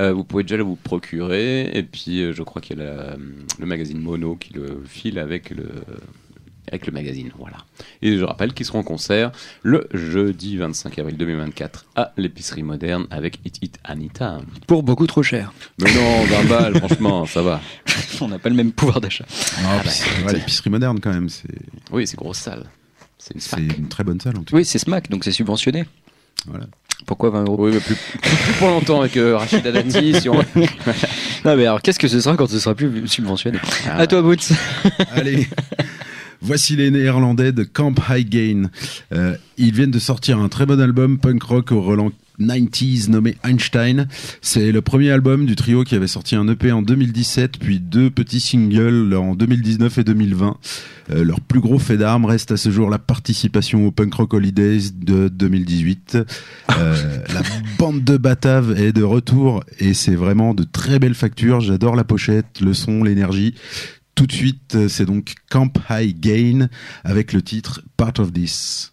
[0.00, 3.14] Euh, vous pouvez déjà le vous procurer et puis euh, je crois qu'il y a
[3.58, 5.66] le magazine Mono qui le file avec le
[6.68, 7.56] avec le magazine, voilà.
[8.02, 13.06] Et je rappelle qu'ils seront en concert le jeudi 25 avril 2024 à l'épicerie moderne
[13.10, 14.40] avec It It Anita.
[14.66, 15.52] Pour beaucoup trop cher.
[15.80, 17.60] Mais non, 20 balles, franchement, ça va.
[18.20, 19.24] On n'a pas le même pouvoir d'achat.
[19.64, 21.48] Ah, puis c'est- ouais, l'épicerie moderne quand même, c'est
[21.90, 22.64] Oui, c'est grosse salle.
[23.18, 23.62] C'est une c'est salle.
[23.78, 25.84] une très bonne salle en tout Oui, c'est SMAC, donc c'est subventionné.
[26.46, 26.66] Voilà.
[27.06, 27.56] Pourquoi 20 euros?
[27.66, 30.20] Oui, mais plus, plus, plus pour longtemps avec euh, Rachida Dati.
[30.20, 30.34] Si on...
[31.44, 33.58] Non, mais alors qu'est-ce que ce sera quand ce sera plus subventionné?
[33.86, 33.98] Ah.
[33.98, 34.50] À toi, Boots.
[35.12, 35.46] Allez.
[36.40, 38.70] Voici les Néerlandais de Camp High Gain.
[39.12, 43.36] Euh, ils viennent de sortir un très bon album punk rock au relent 90s nommé
[43.44, 44.06] Einstein.
[44.40, 48.10] C'est le premier album du trio qui avait sorti un EP en 2017, puis deux
[48.10, 50.56] petits singles en 2019 et 2020.
[51.10, 54.34] Euh, leur plus gros fait d'armes reste à ce jour la participation au Punk Rock
[54.34, 56.18] Holidays de 2018.
[56.76, 57.42] Euh, la
[57.78, 61.60] bande de Batave est de retour et c'est vraiment de très belles factures.
[61.60, 63.54] J'adore la pochette, le son, l'énergie.
[64.18, 66.68] Tout de suite, euh, c'est donc Camp High Gain
[67.04, 68.90] avec le titre Part of This.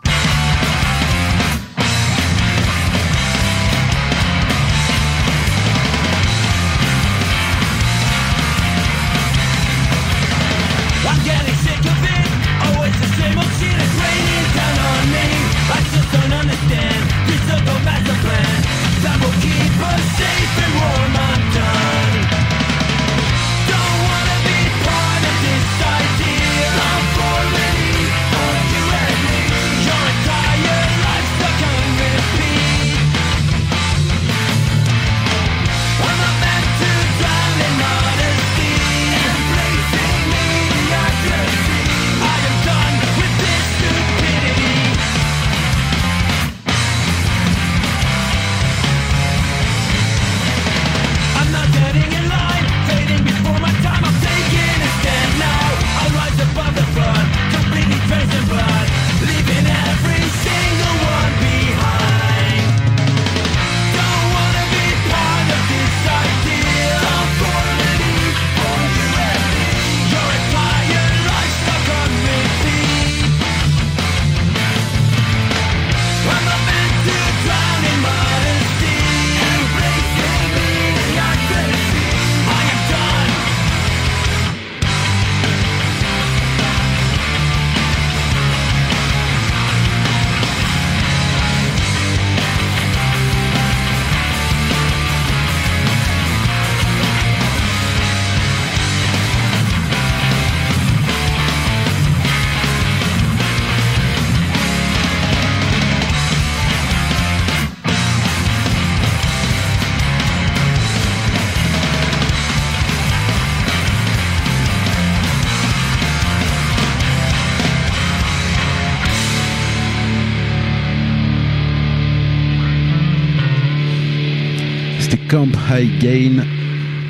[125.77, 126.45] High Gain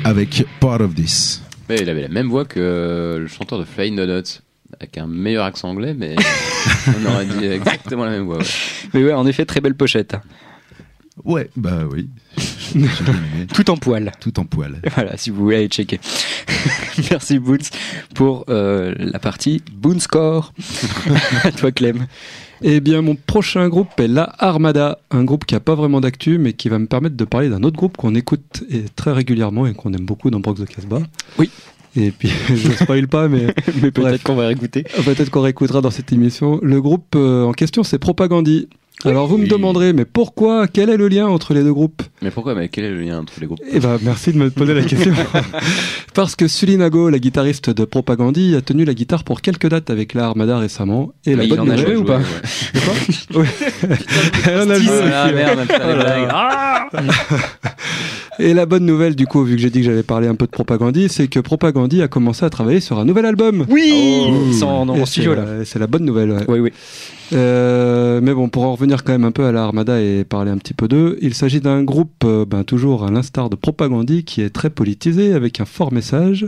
[0.02, 1.40] avec Part of This.
[1.68, 4.40] Mais il avait la même voix que euh, le chanteur de Flying Donuts,
[4.80, 6.16] avec un meilleur accent anglais, mais
[6.88, 8.38] on aurait dit exactement la même voix.
[8.38, 8.44] ouais.
[8.92, 10.16] Mais ouais, en effet, très belle pochette.
[11.24, 12.08] Ouais, bah oui.
[13.54, 14.12] Tout en poil.
[14.20, 14.80] Tout en poil.
[14.94, 16.00] Voilà, si vous voulez aller checker.
[17.10, 17.70] Merci Boots
[18.14, 20.52] pour euh, la partie Boon Score.
[21.44, 22.06] à toi Clem.
[22.62, 26.38] Eh bien, mon prochain groupe est La Armada, un groupe qui a pas vraiment d'actu,
[26.38, 29.66] mais qui va me permettre de parler d'un autre groupe qu'on écoute et très régulièrement
[29.66, 31.02] et qu'on aime beaucoup dans Brox the Casbah.
[31.38, 31.50] Oui.
[31.96, 34.82] Et puis, je spoil pas, mais, Mais peut-être qu'on va réécouter.
[34.82, 36.60] peut-être qu'on réécoutera dans cette émission.
[36.62, 38.68] Le groupe euh, en question, c'est Propagandi.
[39.04, 42.02] Alors, vous me demanderez, mais pourquoi Quel est le lien entre les deux groupes?
[42.22, 43.60] Mais pourquoi Mais quel est le lien entre les groupes?
[43.70, 45.12] Eh ben, merci de me poser la question.
[46.14, 50.14] Parce que Sulinago, la guitariste de Propagandi, a tenu la guitare pour quelques dates avec
[50.14, 51.12] la Armada récemment.
[51.26, 52.18] Et la Oui, il bonne en a nouvelle joué, ou pas?
[52.18, 52.24] ouais.
[53.34, 53.46] Oui.
[54.46, 55.44] Elle en a joué Ah aussi, ouais.
[55.44, 56.28] merde, blagues.
[56.30, 56.88] Ah
[58.38, 60.46] Et la bonne nouvelle, du coup, vu que j'ai dit que j'allais parler un peu
[60.46, 63.66] de Propagandi, c'est que Propagandi a commencé à travailler sur un nouvel album.
[63.68, 63.92] Oui
[64.28, 64.64] Oh.
[64.64, 65.44] En, en c'est studio là.
[65.58, 66.30] la- C'est la bonne nouvelle.
[66.32, 66.44] ouais.
[66.48, 66.72] Oui, oui.
[67.32, 70.50] Euh, mais bon, pour en revenir quand même un peu à la Armada et parler
[70.50, 74.24] un petit peu d'eux, il s'agit d'un groupe, euh, ben, toujours à l'instar de Propagandi,
[74.24, 76.46] qui est très politisé, avec un fort message.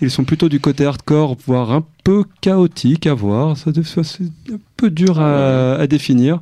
[0.00, 3.56] Ils sont plutôt du côté hardcore, voire un peu chaotique à voir.
[3.56, 6.40] Ça, C'est un peu dur à définir.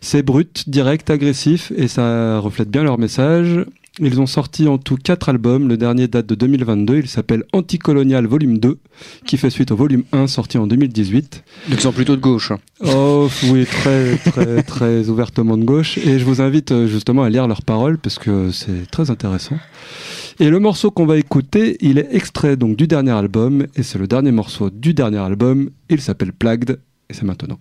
[0.00, 3.64] C'est brut, direct, agressif, et ça reflète bien leur message.
[4.00, 5.68] Ils ont sorti en tout quatre albums.
[5.68, 6.98] Le dernier date de 2022.
[6.98, 8.78] Il s'appelle Anticolonial Volume 2,
[9.26, 11.44] qui fait suite au volume 1 sorti en 2018.
[11.68, 12.52] Donc ils sont plutôt de gauche.
[12.84, 15.98] Oh oui, très très très ouvertement de gauche.
[15.98, 19.56] Et je vous invite euh, justement à lire leurs paroles parce que c'est très intéressant.
[20.40, 23.98] Et le morceau qu'on va écouter, il est extrait donc du dernier album et c'est
[23.98, 25.70] le dernier morceau du dernier album.
[25.88, 26.78] Il s'appelle Plagued
[27.10, 27.58] et c'est maintenant.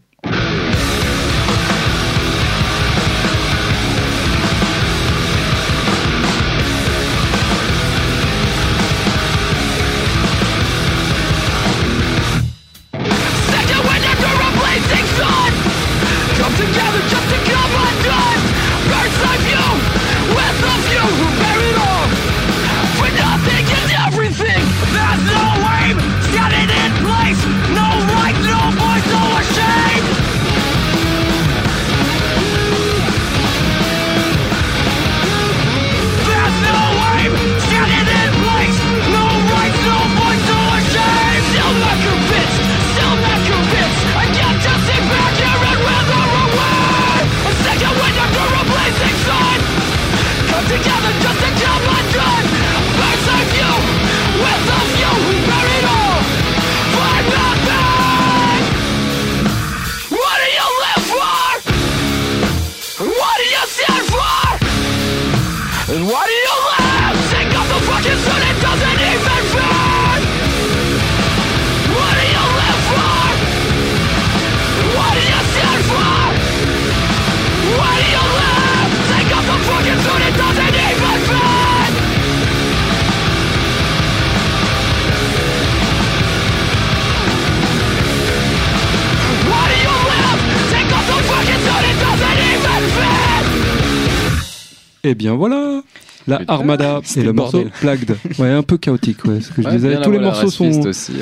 [96.27, 97.65] La Armada et le morceau.
[97.79, 98.15] Plagued.
[98.39, 99.89] Ouais, un peu chaotique, ouais, ce que je Ouais, disais.
[99.89, 101.19] bien Tous les morceaux sont aussi, ouais.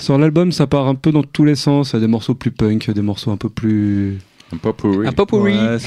[0.00, 1.90] sur l'album, ça part un peu dans tous les sens.
[1.90, 4.18] Il y a des morceaux plus punk, des morceaux un peu plus.
[4.52, 5.08] Un peu pourri.
[5.08, 5.54] Un peu pourri.
[5.58, 5.78] Ouais,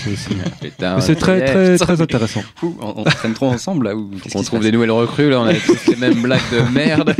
[0.99, 2.41] c'est très très intéressant.
[2.61, 5.45] On, on traîne trop ensemble là ou qu'est-ce On trouve des nouvelles recrues, là, on
[5.45, 7.15] a tous les mêmes blagues de merde.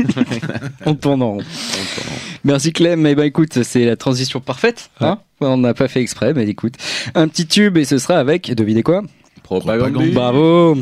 [0.85, 1.41] On tourne en rond.
[2.43, 3.05] Merci Clem.
[3.07, 4.89] Eh ben écoute, c'est la transition parfaite.
[4.99, 6.73] Hein on n'a pas fait exprès, mais écoute,
[7.15, 9.03] un petit tube et ce sera avec, devinez quoi?
[9.49, 10.11] Propagande.
[10.11, 10.77] Bravo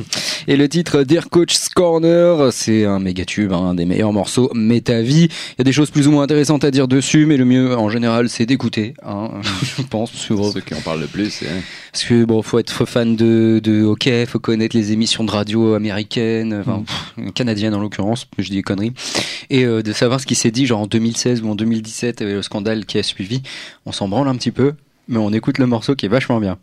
[0.46, 4.52] Et le titre Dear Coach's Corner, c'est un méga tube, hein, un des meilleurs morceaux
[4.54, 5.30] Métavie.
[5.30, 7.78] Il y a des choses plus ou moins intéressantes à dire dessus, mais le mieux
[7.78, 9.30] en général c'est d'écouter, hein,
[9.78, 10.12] je pense.
[10.12, 11.62] Sur, Ceux qui en parlent le plus, hein.
[11.94, 15.74] parce que bon, faut être fan de, de hockey, faut connaître les émissions de radio
[15.74, 18.92] américaines, enfin pff, canadiennes en l'occurrence, je dis des conneries,
[19.50, 22.34] et euh, de savoir ce qui s'est dit genre en 2016 ou en 2017 avec
[22.34, 23.44] le scandale qui a suivi.
[23.86, 24.74] On s'en branle un petit peu,
[25.08, 26.58] mais on écoute le morceau qui est vachement bien.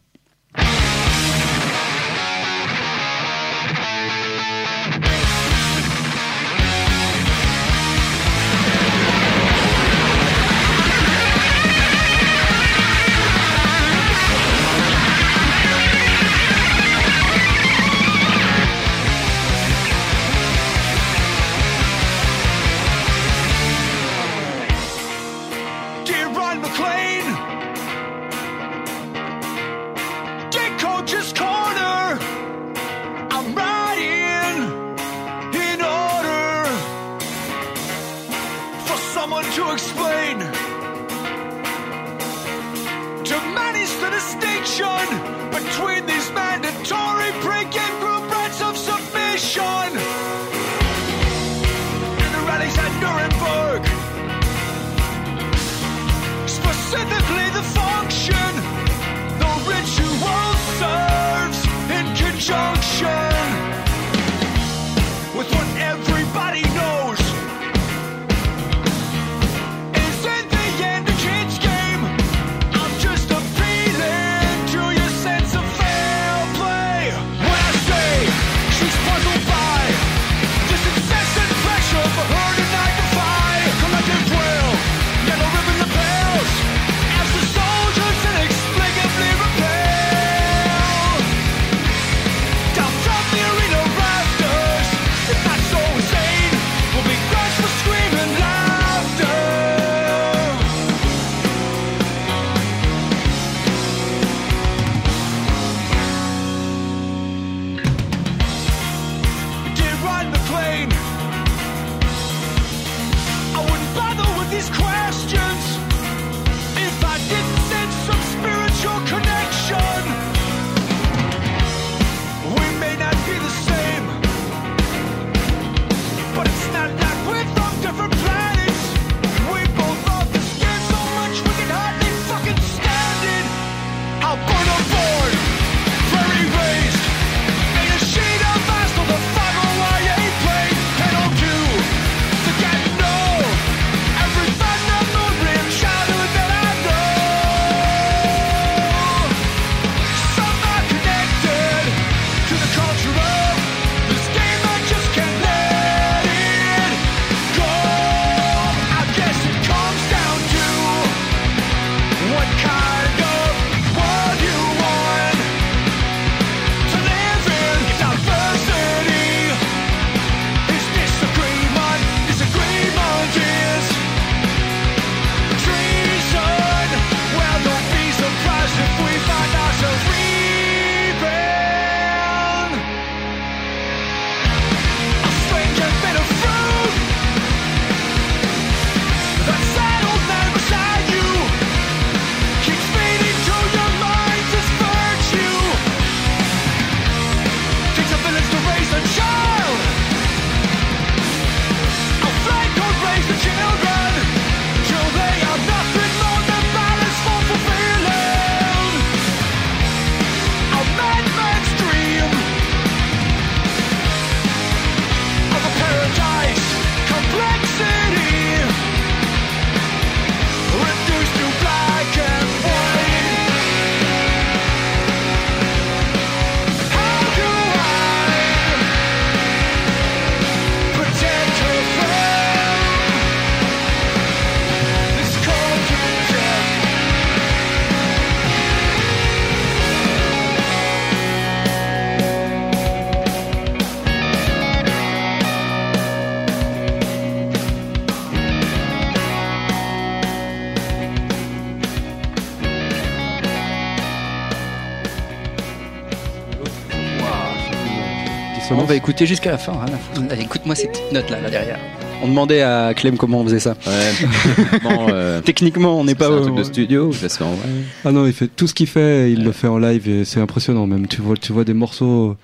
[258.94, 259.72] Va écouter jusqu'à la fin.
[259.72, 260.22] hein.
[260.30, 261.78] Allez, Écoute-moi ces petites notes là, là derrière.
[262.22, 263.76] On demandait à Clem comment on faisait ça.
[263.86, 264.78] Ouais.
[264.82, 267.68] Bon, euh, Techniquement, on n'est c'est pas un au- truc de studio, parce qu'en vrai.
[268.04, 270.40] Ah non, il fait tout ce qu'il fait, il le fait en live et c'est
[270.40, 271.06] impressionnant même.
[271.08, 272.36] Tu vois, tu vois des morceaux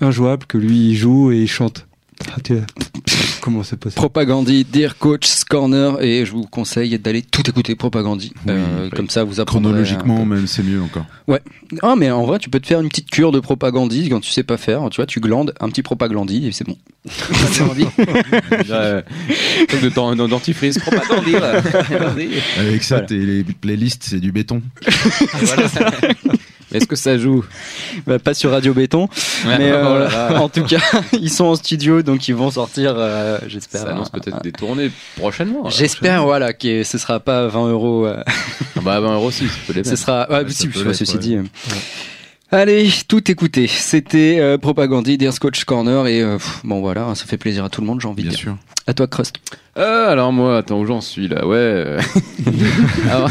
[0.00, 1.86] injouables que lui il joue et il chante.
[2.34, 2.54] Ah, tu-
[3.48, 8.30] Comment c'est possible Propagandie, Dear Coach's Corner, et je vous conseille d'aller tout écouter Propagandie.
[8.46, 9.70] Oui, Euh, comme ça, vous apprendrez.
[9.70, 11.06] Chronologiquement, même, c'est mieux encore.
[11.82, 14.30] Ah, mais en vrai, tu peux te faire une petite cure de propagandie quand tu
[14.30, 14.86] sais pas faire.
[14.90, 16.76] Tu vois, tu glandes un petit propagandie et c'est bon.
[17.52, 17.86] C'est envie.
[18.68, 19.04] Ouais.
[20.28, 21.36] Dentifrice, propagandie.
[22.58, 23.24] Avec ça, Voilà.
[23.24, 24.60] les playlists, c'est du béton.
[26.70, 27.44] Mais Est-ce que ça joue
[28.06, 29.08] Bah, pas sur Radio Béton,
[29.46, 30.42] mais euh, Oh là là.
[30.42, 30.80] en tout cas,
[31.12, 33.80] ils sont en studio, donc ils vont sortir, euh, j'espère.
[33.82, 35.68] Ça annonce peut-être des tournées prochainement.
[35.70, 38.06] J'espère, voilà, que ce sera pas 20 euros.
[38.06, 38.22] euh,
[38.76, 40.26] Ah Bah, 20 euros aussi, tu peux les ce sera.
[40.30, 41.18] Ouais, ça si, peut l'être, ceci ouais.
[41.18, 41.36] dit.
[41.36, 41.42] euh.
[42.50, 43.66] Allez, tout écouter.
[43.66, 47.68] C'était euh, Propagandie, Dear Scotch Corner, et euh, pff, bon voilà, ça fait plaisir à
[47.68, 48.38] tout le monde, j'ai envie de dire.
[48.38, 48.56] sûr.
[48.86, 49.34] À toi, Crust.
[49.78, 51.46] Euh, alors moi, attends, où j'en suis là?
[51.46, 51.56] Ouais.
[51.56, 52.00] euh.
[53.10, 53.30] alors,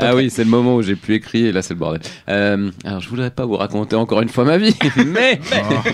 [0.00, 2.00] ah oui, c'est le moment où j'ai pu écrire et là c'est le bordel.
[2.28, 4.76] Euh, alors je voudrais pas vous raconter encore une fois ma vie,
[5.06, 5.40] mais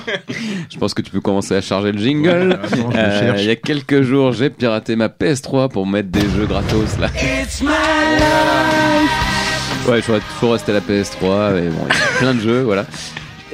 [0.70, 2.58] je pense que tu peux commencer à charger le jingle.
[2.94, 3.34] Euh.
[3.38, 7.08] Il y a quelques jours, j'ai piraté ma PS3 pour mettre des jeux gratos là.
[7.14, 9.88] It's my life.
[9.88, 12.62] Ouais, je faut rester à la PS3, mais bon, il y a plein de jeux,
[12.62, 12.86] voilà.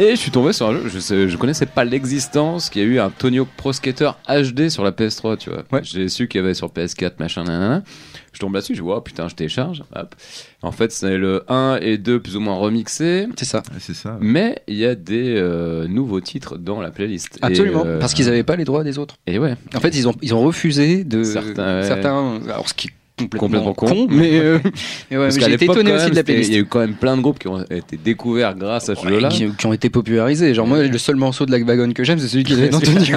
[0.02, 2.84] Et je suis tombé sur un jeu, je, sais, je connaissais pas l'existence, qu'il y
[2.84, 5.62] a eu un Tonio Pro Skater HD sur la PS3, tu vois.
[5.70, 5.80] Ouais.
[5.84, 7.84] J'ai su qu'il y avait sur PS4, machin, nanana.
[8.32, 10.16] Je tombe là-dessus, je vois, oh, putain, je télécharge, hop.
[10.62, 13.62] En fait, c'est le 1 et 2 plus ou moins remixés, C'est ça.
[13.78, 14.18] C'est ça.
[14.20, 17.38] mais il y a des euh, nouveaux titres dans la playlist.
[17.40, 17.84] Et, Absolument.
[17.86, 19.14] euh, Parce qu'ils avaient pas les droits des autres.
[19.28, 21.22] Et ouais, En fait, ils ont, ils ont refusé de.
[21.22, 22.92] Certains, certains- alors, ce qui est
[23.28, 24.14] complètement, Complètement con.
[24.14, 24.38] mais.
[24.38, 24.58] euh,
[25.10, 26.50] mais ouais, parce mais été étonné quand aussi même, de la playlist.
[26.50, 28.94] il y a eu quand même plein de groupes qui ont été découverts grâce à
[28.94, 29.28] ce Ouais, jeu-là.
[29.28, 30.54] qui, qui ont été popularisés.
[30.54, 32.80] Genre, moi, le seul morceau de la wagon que j'aime, c'est celui qui était dans
[32.80, 33.10] Tony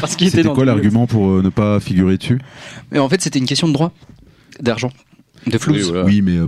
[0.00, 2.38] Parce qu'il était C'était quoi l'argument pour euh, ne pas figurer dessus?
[2.90, 3.92] Mais en fait, c'était une question de droit,
[4.60, 4.90] d'argent,
[5.46, 5.74] de flou.
[5.74, 6.04] Oui, voilà.
[6.04, 6.46] Oui, mais euh,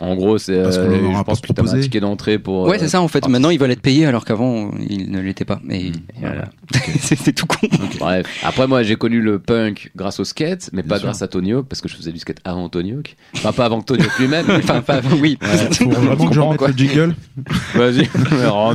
[0.00, 0.52] En gros, c'est.
[0.54, 2.62] Euh, je pense que t'as un ticket d'entrée pour.
[2.64, 3.28] Ouais, euh, c'est ça en fait.
[3.28, 5.60] Maintenant, ils veulent être payés alors qu'avant, ils ne l'étaient pas.
[5.70, 6.48] Et, et voilà.
[7.00, 7.68] C'était tout con.
[7.98, 8.26] Bref.
[8.42, 11.06] Après, moi, j'ai connu le punk grâce au skate, mais pas sûr.
[11.06, 13.16] grâce à Tony Hawk, parce que je faisais du skate avant Tony Hawk.
[13.36, 14.46] Enfin, pas avant que Tony Hawk lui-même.
[14.50, 15.38] Enfin, pas, oui.
[15.72, 17.14] faut vraiment que je remette le jingle.
[17.74, 18.08] Vas-y.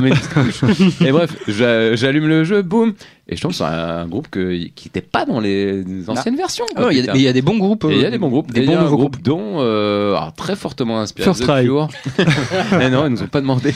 [0.02, 2.92] Mais- Et bref, j'a- j'allume le jeu, boum,
[3.28, 6.64] et je tombe sur un groupe que, qui n'était pas dans les anciennes versions.
[6.74, 7.86] quoi, il y a- des bons groupes.
[7.88, 9.22] Il y a euh, des bons groupes, Des bons nouveaux groupe groupes.
[9.24, 11.68] dont euh, alors, très fortement inspiré First The Try.
[12.78, 13.74] Mais non, ils nous ont pas demandé.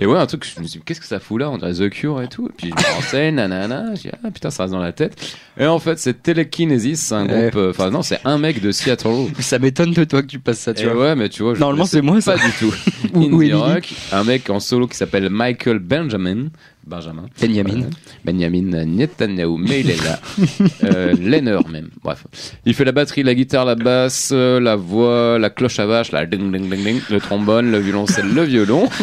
[0.00, 1.72] Et ouais, un truc, je me suis dit, qu'est-ce que ça fout là On dirait
[1.72, 2.48] The Cure et tout.
[2.48, 3.94] Et puis je me renseigne, nanana.
[3.94, 5.36] Je dis, ah putain, ça reste dans la tête.
[5.58, 7.42] Et en fait, c'est Telekinesis, c'est un Ouais.
[7.50, 7.56] groupe.
[7.56, 9.08] euh, Enfin, non, c'est un mec de Seattle.
[9.40, 11.02] Ça m'étonne de toi que tu passes ça, tu Et vois.
[11.08, 12.34] ouais, mais tu vois, je Normalement, c'est moi, ça.
[12.36, 12.74] Pas du tout.
[13.14, 16.46] Ou- ou Indie rock, un mec en solo qui s'appelle Michael Benjamin.
[16.86, 17.26] Benjamin.
[17.40, 17.72] Benjamin.
[17.72, 17.86] Voilà.
[18.24, 20.20] Benjamin Netanyahu, mais il est là.
[20.84, 21.88] euh, Lenner même.
[22.02, 22.24] Bref.
[22.66, 26.12] Il fait la batterie, la guitare, la basse, euh, la voix, la cloche à vache,
[26.12, 28.88] la ding ding ding ding, le trombone, le violoncelle, le violon.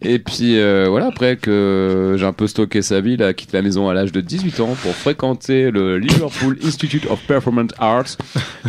[0.00, 3.56] Et puis euh, voilà, après que j'ai un peu stocké sa vie, il a quitté
[3.56, 8.16] la maison à l'âge de 18 ans pour fréquenter le Liverpool Institute of Performance Arts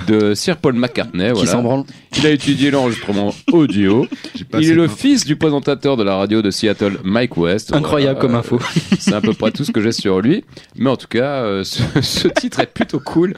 [0.07, 1.27] de Sir Paul McCartney.
[1.27, 1.51] Qui Voilà.
[1.51, 1.83] s'en branle.
[2.17, 4.07] Il a étudié l'enregistrement audio.
[4.59, 7.73] Il est le fils du présentateur de la radio de Seattle, Mike West.
[7.73, 8.55] Incroyable comme Voilà, info.
[8.57, 10.43] euh, C'est à peu près tout ce que j'ai sur lui.
[10.75, 13.33] Mais en tout cas, euh, ce, ce titre est plutôt cool.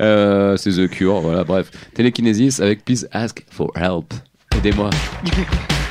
[0.00, 1.70] Euh, c'est The Cure, voilà, bref.
[1.94, 4.12] Telekinesis avec Please Ask for Help.
[4.56, 4.90] Aidez-moi.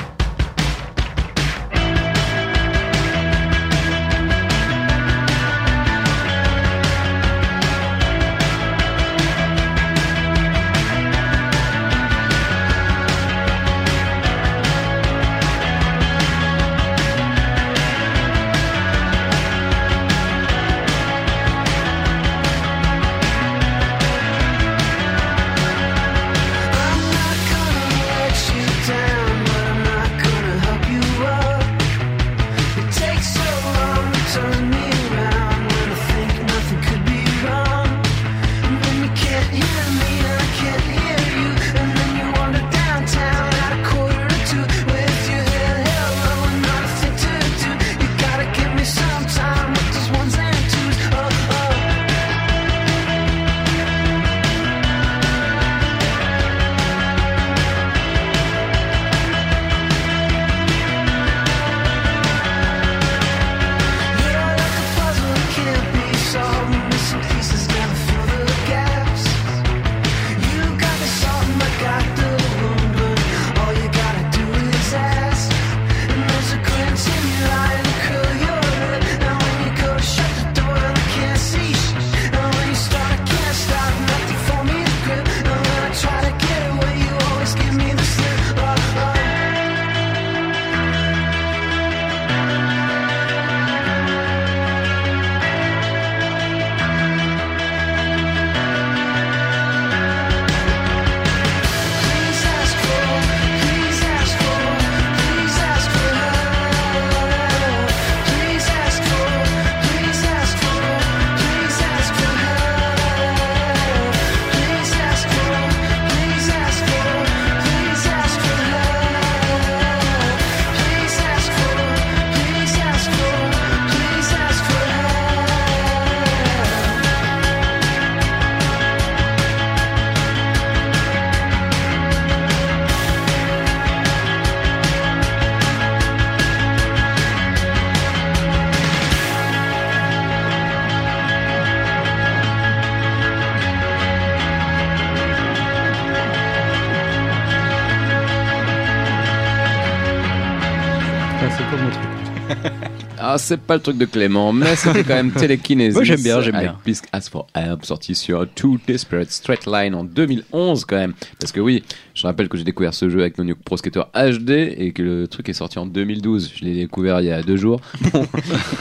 [151.70, 152.02] c'est pas mon truc.
[153.24, 155.94] Ah, c'est pas le truc de Clément, mais c'était quand même Telekinesis.
[155.94, 156.76] Moi, j'aime bien, j'aime bien.
[156.82, 161.12] Please Ask for Help, sorti sur Two Desperate Straight Line en 2011 quand même.
[161.38, 161.84] Parce que oui,
[162.14, 165.28] je rappelle que j'ai découvert ce jeu avec Nonio Pro Skater HD et que le
[165.28, 166.52] truc est sorti en 2012.
[166.56, 167.80] Je l'ai découvert il y a deux jours.
[168.12, 168.26] Bon,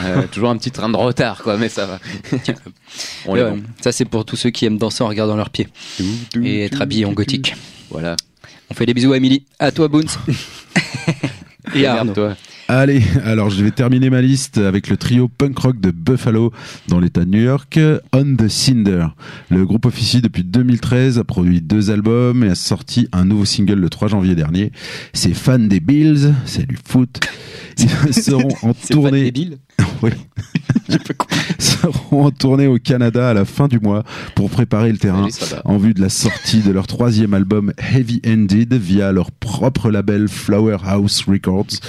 [0.03, 1.99] euh, toujours un petit train de retard, quoi, mais ça va.
[3.27, 3.61] On est Ouais, bon.
[3.81, 5.67] Ça, c'est pour tous ceux qui aiment danser en regardant leurs pieds
[6.41, 7.53] et être habillés en gothique.
[7.91, 8.15] Voilà.
[8.71, 9.45] On fait des bisous à Emily.
[9.59, 10.01] À toi, Boons.
[11.75, 12.13] et à Arnaud.
[12.13, 12.35] toi.
[12.73, 16.53] Allez, alors je vais terminer ma liste avec le trio punk rock de Buffalo
[16.87, 17.77] dans l'état de New York,
[18.13, 19.07] On the Cinder.
[19.49, 23.73] Le groupe officie depuis 2013, a produit deux albums et a sorti un nouveau single
[23.73, 24.71] le 3 janvier dernier.
[25.11, 27.19] C'est fan des Bills, c'est du foot.
[27.77, 29.33] Ils seront en tournée.
[30.01, 30.11] Oui.
[31.59, 34.03] seront en tournée au Canada à la fin du mois
[34.35, 35.27] pour préparer le terrain
[35.65, 40.27] en vue de la sortie de leur troisième album Heavy Ended via leur propre label
[40.27, 41.79] Flower House Records.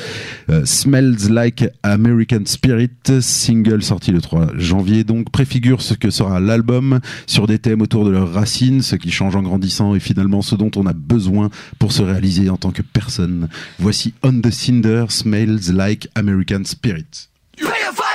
[0.51, 2.91] Euh, Smells Like American Spirit,
[3.21, 8.05] single sorti le 3 janvier, donc préfigure ce que sera l'album sur des thèmes autour
[8.05, 11.51] de leurs racines, ce qui change en grandissant et finalement ce dont on a besoin
[11.79, 13.49] pour se réaliser en tant que personne.
[13.79, 17.32] Voici On the Cinder, Smells Like American Spirit.
[17.63, 18.12] You pay a five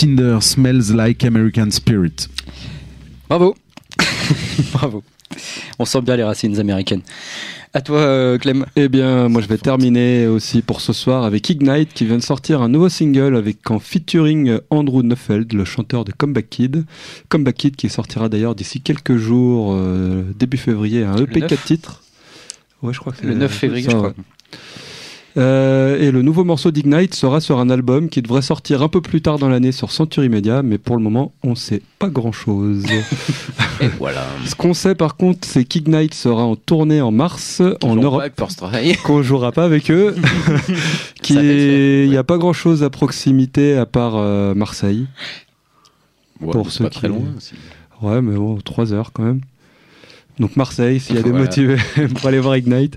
[0.00, 2.26] Cinder, Smells Like American Spirit.
[3.28, 3.54] Bravo.
[4.72, 5.04] Bravo.
[5.78, 7.02] On sent bien les racines américaines.
[7.74, 8.64] À toi, euh, Clem.
[8.76, 12.22] Eh bien, moi je vais terminer aussi pour ce soir avec Ignite qui vient de
[12.22, 16.86] sortir un nouveau single avec en featuring Andrew Neufeld, le chanteur de Comeback Kid.
[17.28, 22.02] Comeback Kid qui sortira d'ailleurs d'ici quelques jours, euh, début février, un EP 4 titres.
[22.80, 24.08] Ouais, je crois que c'est Le 9 février, ça, je crois.
[24.08, 24.14] ouais.
[25.36, 29.00] Euh, et le nouveau morceau d'Ignite sera sur un album qui devrait sortir un peu
[29.00, 32.32] plus tard dans l'année sur Century Media, mais pour le moment, on sait pas grand
[32.32, 32.84] chose.
[33.80, 34.24] Et voilà.
[34.46, 38.22] Ce qu'on sait par contre, c'est qu'Ignite sera en tournée en mars en Europe
[39.04, 40.16] qu'on jouera pas avec eux.
[41.22, 45.06] qui il n'y a pas grand chose à proximité à part euh, Marseille.
[46.40, 47.22] Ouais, Pour ceux pas très qui- loin.
[47.36, 47.54] aussi.
[48.02, 49.40] Ouais, mais bon, 3 heures quand même.
[50.38, 51.44] Donc Marseille, s'il y a des Voilà.
[51.44, 51.76] motivés
[52.14, 52.96] pour aller voir Ignite.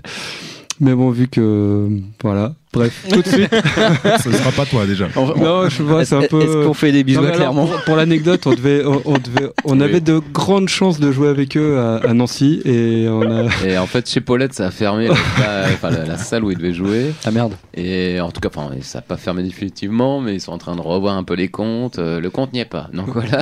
[0.80, 1.88] Mais bon, vu que
[2.22, 3.48] voilà, bref, tout de suite.
[4.22, 5.06] Ce sera pas toi déjà.
[5.16, 6.40] non, je vois, c'est un Est-ce peu.
[6.42, 9.12] est-ce qu'on fait des bisous Non, alors, Clermont pour, pour l'anecdote, on devait, on, on
[9.18, 9.84] devait, on Oui.
[9.84, 13.44] avait de grandes chances de jouer avec eux à, à Nancy et on a.
[13.64, 16.50] Et en fait, chez Paulette, ça a fermé la, la- enfin, la- la salle où
[16.50, 17.12] ils devaient jouer.
[17.24, 17.54] Ah merde.
[17.76, 20.74] Et en tout cas, enfin, ça n'a pas fermé définitivement, mais ils sont en train
[20.74, 21.98] de revoir un peu les comptes.
[22.00, 22.88] Euh, le compte n'y est pas.
[22.92, 23.38] Donc voilà.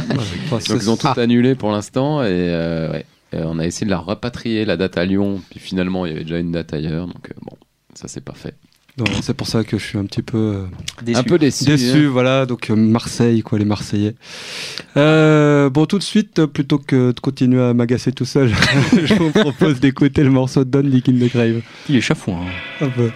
[0.51, 1.15] Enfin, Donc ils ont tout Ah.
[1.21, 2.23] annulé pour l'instant.
[2.23, 3.07] Et euh, ouais.
[3.35, 6.15] Euh, on a essayé de la rapatrier, la date à Lyon, puis finalement, il y
[6.15, 7.57] avait déjà une date ailleurs, donc euh, bon,
[7.95, 8.55] ça c'est pas fait.
[8.99, 10.67] Donc, C'est pour ça que je suis un petit peu euh,
[11.03, 11.19] Déçu.
[11.19, 11.65] Un peu déçu.
[11.65, 12.11] déçu, hein.
[12.11, 12.45] voilà.
[12.45, 14.15] Donc Marseille, quoi, les Marseillais.
[14.99, 18.51] Euh, bon, tout de suite, plutôt que de continuer à m'agacer tout seul,
[19.05, 21.63] je vous propose d'écouter le morceau de Don Dick in the Grave.
[21.89, 22.41] Il est chafouin.
[22.43, 22.85] hein.
[22.87, 23.11] Un peu.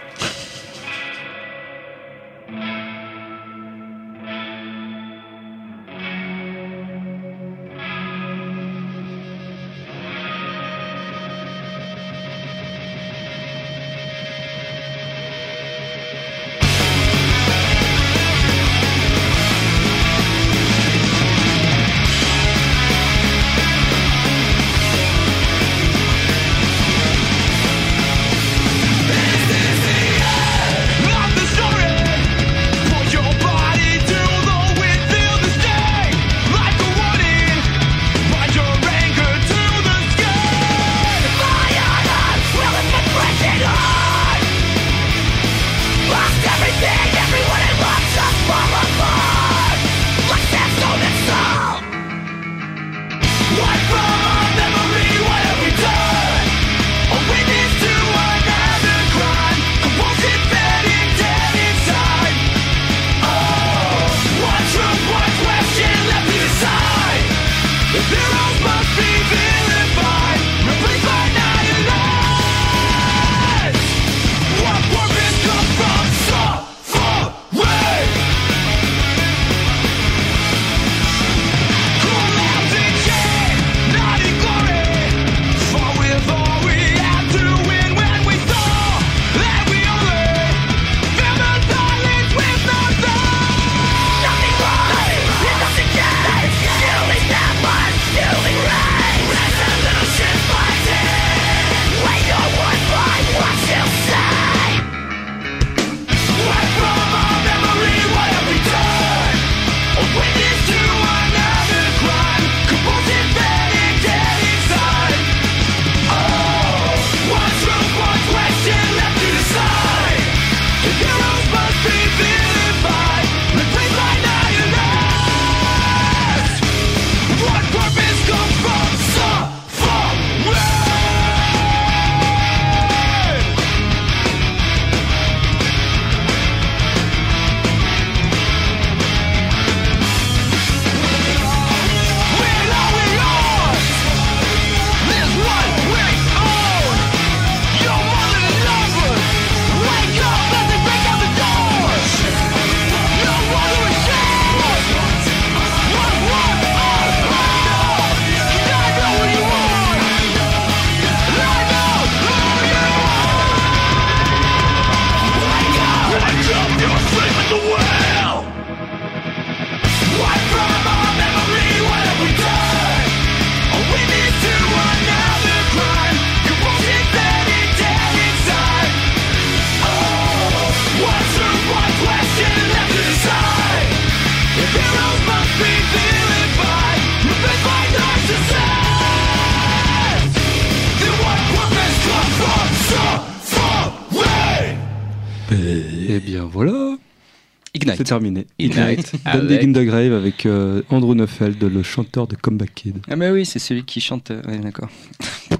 [198.07, 198.47] Terminé.
[198.59, 202.99] Ignite Don Dick in the Grave avec euh, Andrew Neufeld, le chanteur de Comeback Kid.
[203.11, 204.31] Ah bah oui, c'est celui qui chante.
[204.31, 204.89] euh, Ouais, d'accord.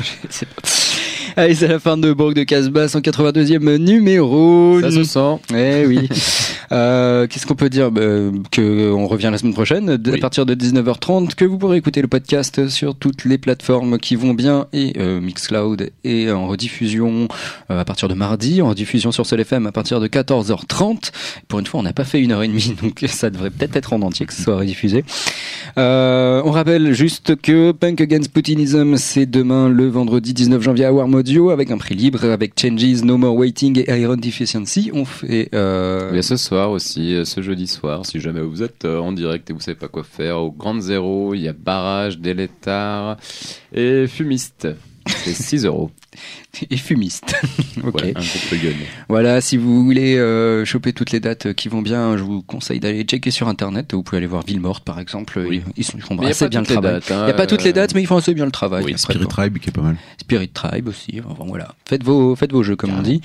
[0.00, 0.62] Je sais pas.
[1.36, 4.80] Allez, c'est la fin de Bourg de Casbah, 182e numéro.
[4.82, 5.54] Ça se sent.
[5.54, 6.08] Eh oui.
[6.72, 8.00] Euh, Qu'est-ce qu'on peut dire bah,
[8.50, 11.34] Que on revient la semaine prochaine à partir de 19h30.
[11.34, 15.20] Que vous pourrez écouter le podcast sur toutes les plateformes qui vont bien et euh,
[15.20, 17.28] Mixcloud et en rediffusion
[17.70, 21.10] euh, à partir de mardi, en rediffusion sur Sol FM à partir de 14h30.
[21.48, 23.76] Pour une fois, on n'a pas fait une heure et demie, donc ça devrait peut-être
[23.76, 25.04] être en entier que ce soit rediffusé.
[25.78, 30.92] Euh, on rappelle juste que Punk Against Putinism, c'est demain le vendredi 19 janvier à
[30.92, 34.90] Warm Audio avec un prix libre avec Changes, No More Waiting et Iron Deficiency.
[34.94, 38.84] On fait euh, a ce soir aussi, euh, ce jeudi soir, si jamais vous êtes
[38.84, 41.52] euh, en direct et vous savez pas quoi faire, au Grand Zéro, il y a
[41.52, 43.16] Barrage, Délétard
[43.72, 44.68] et Fumiste.
[45.06, 45.90] C'est 6 euros.
[46.70, 47.34] et fumiste.
[47.84, 47.94] ok.
[47.94, 48.86] Ouais, un groupe lyonnais.
[49.08, 52.80] Voilà, si vous voulez euh, choper toutes les dates qui vont bien, je vous conseille
[52.80, 53.94] d'aller checker sur internet.
[53.94, 55.40] Vous pouvez aller voir Villemorte par exemple.
[55.48, 55.62] Oui.
[55.76, 56.92] Ils, ils font Mais assez pas bien le travail.
[56.94, 58.44] dates, hein, Il n'y a pas toutes les euh, dates, mais ils font assez bien
[58.44, 58.84] le travail.
[58.84, 59.26] oui, Spirit.
[59.26, 59.96] Tribe qui est pas mal.
[60.20, 61.20] Spirit Tribe aussi.
[61.26, 63.20] Enfin voilà, faites vos faites vos jeux comme on dit.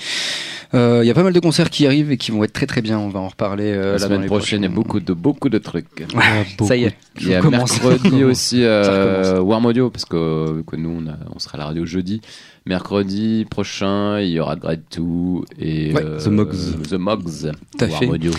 [0.73, 2.65] Euh, Il y a pas mal de concerts qui arrivent et qui vont être très
[2.65, 2.99] très bien.
[2.99, 5.57] On va en reparler euh, La semaine prochaine, il y a beaucoup de, beaucoup de
[5.59, 5.85] trucs.
[6.67, 7.81] Ça y est, Il je y a commence.
[7.81, 9.39] mercredi aussi euh.
[9.39, 12.21] Warm Audio parce que, que nous on, a- on sera à la radio jeudi.
[12.67, 15.01] Mercredi prochain, il y aura Grade 2
[15.59, 16.55] et Ouais, euh, The Mogs.
[16.89, 17.51] The Mogs.
[17.77, 18.29] Tout à Warm fait.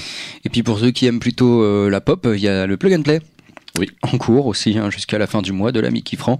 [0.44, 2.92] Et puis pour ceux qui aiment plutôt euh, la pop, il y a le plug
[2.92, 3.20] and play.
[3.78, 3.88] Oui.
[4.02, 6.38] En cours aussi, hein, jusqu'à la fin du mois de l'ami Kifran.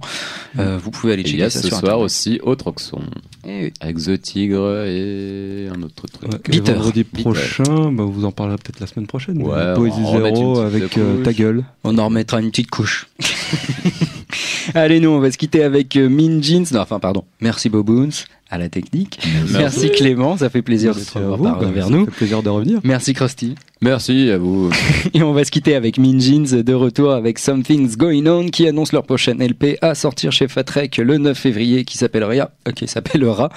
[0.57, 2.05] Euh, vous pouvez aller Et checker ça ce sur soir Internet.
[2.05, 3.01] aussi au Troxon
[3.47, 3.73] Eh oui.
[3.79, 6.31] avec The Tigre et un autre truc.
[6.31, 6.73] Ouais, et Bitter.
[6.73, 9.41] vendredi prochain, bah, on vous en parlera peut-être la semaine prochaine.
[9.41, 11.63] Ouais, Poésie Zéro avec euh, ta gueule.
[11.83, 13.07] On en remettra une petite couche.
[14.75, 16.65] Allez, nous, on va se quitter avec euh, Min Jeans.
[16.71, 17.23] Non, enfin, pardon.
[17.41, 18.09] Merci Boboons
[18.49, 19.19] à la technique.
[19.51, 22.05] Merci, Clément, ça fait plaisir de te revoir bah, vers ça nous.
[22.05, 22.79] fait plaisir de revenir.
[22.83, 23.55] Merci Krusty.
[23.81, 24.69] Merci à vous.
[25.13, 28.67] Et on va se quitter avec Min Jeans de retour avec Something's Going On qui
[28.67, 32.87] annonce leur prochaine LP à sortir chez Fatrek le 9 février qui s'appellera, euh, qui
[32.87, 33.49] s'appellera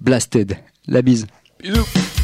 [0.00, 0.56] Blasted.
[0.88, 1.26] La bise.
[1.62, 2.23] Something's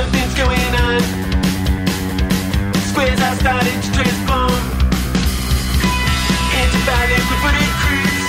[0.00, 1.00] something's going on.
[2.88, 4.60] Squares are starting to transform.
[6.60, 8.26] Antibiotic with footed crews.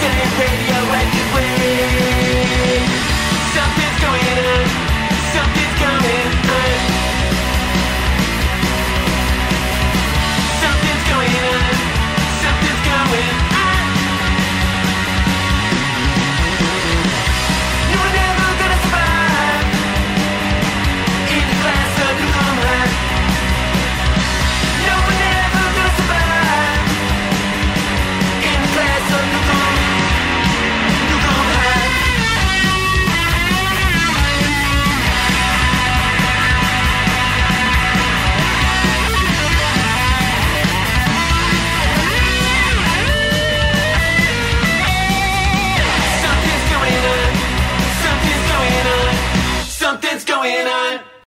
[0.00, 2.92] Sending radioactive waves.
[3.54, 4.79] Something's going on.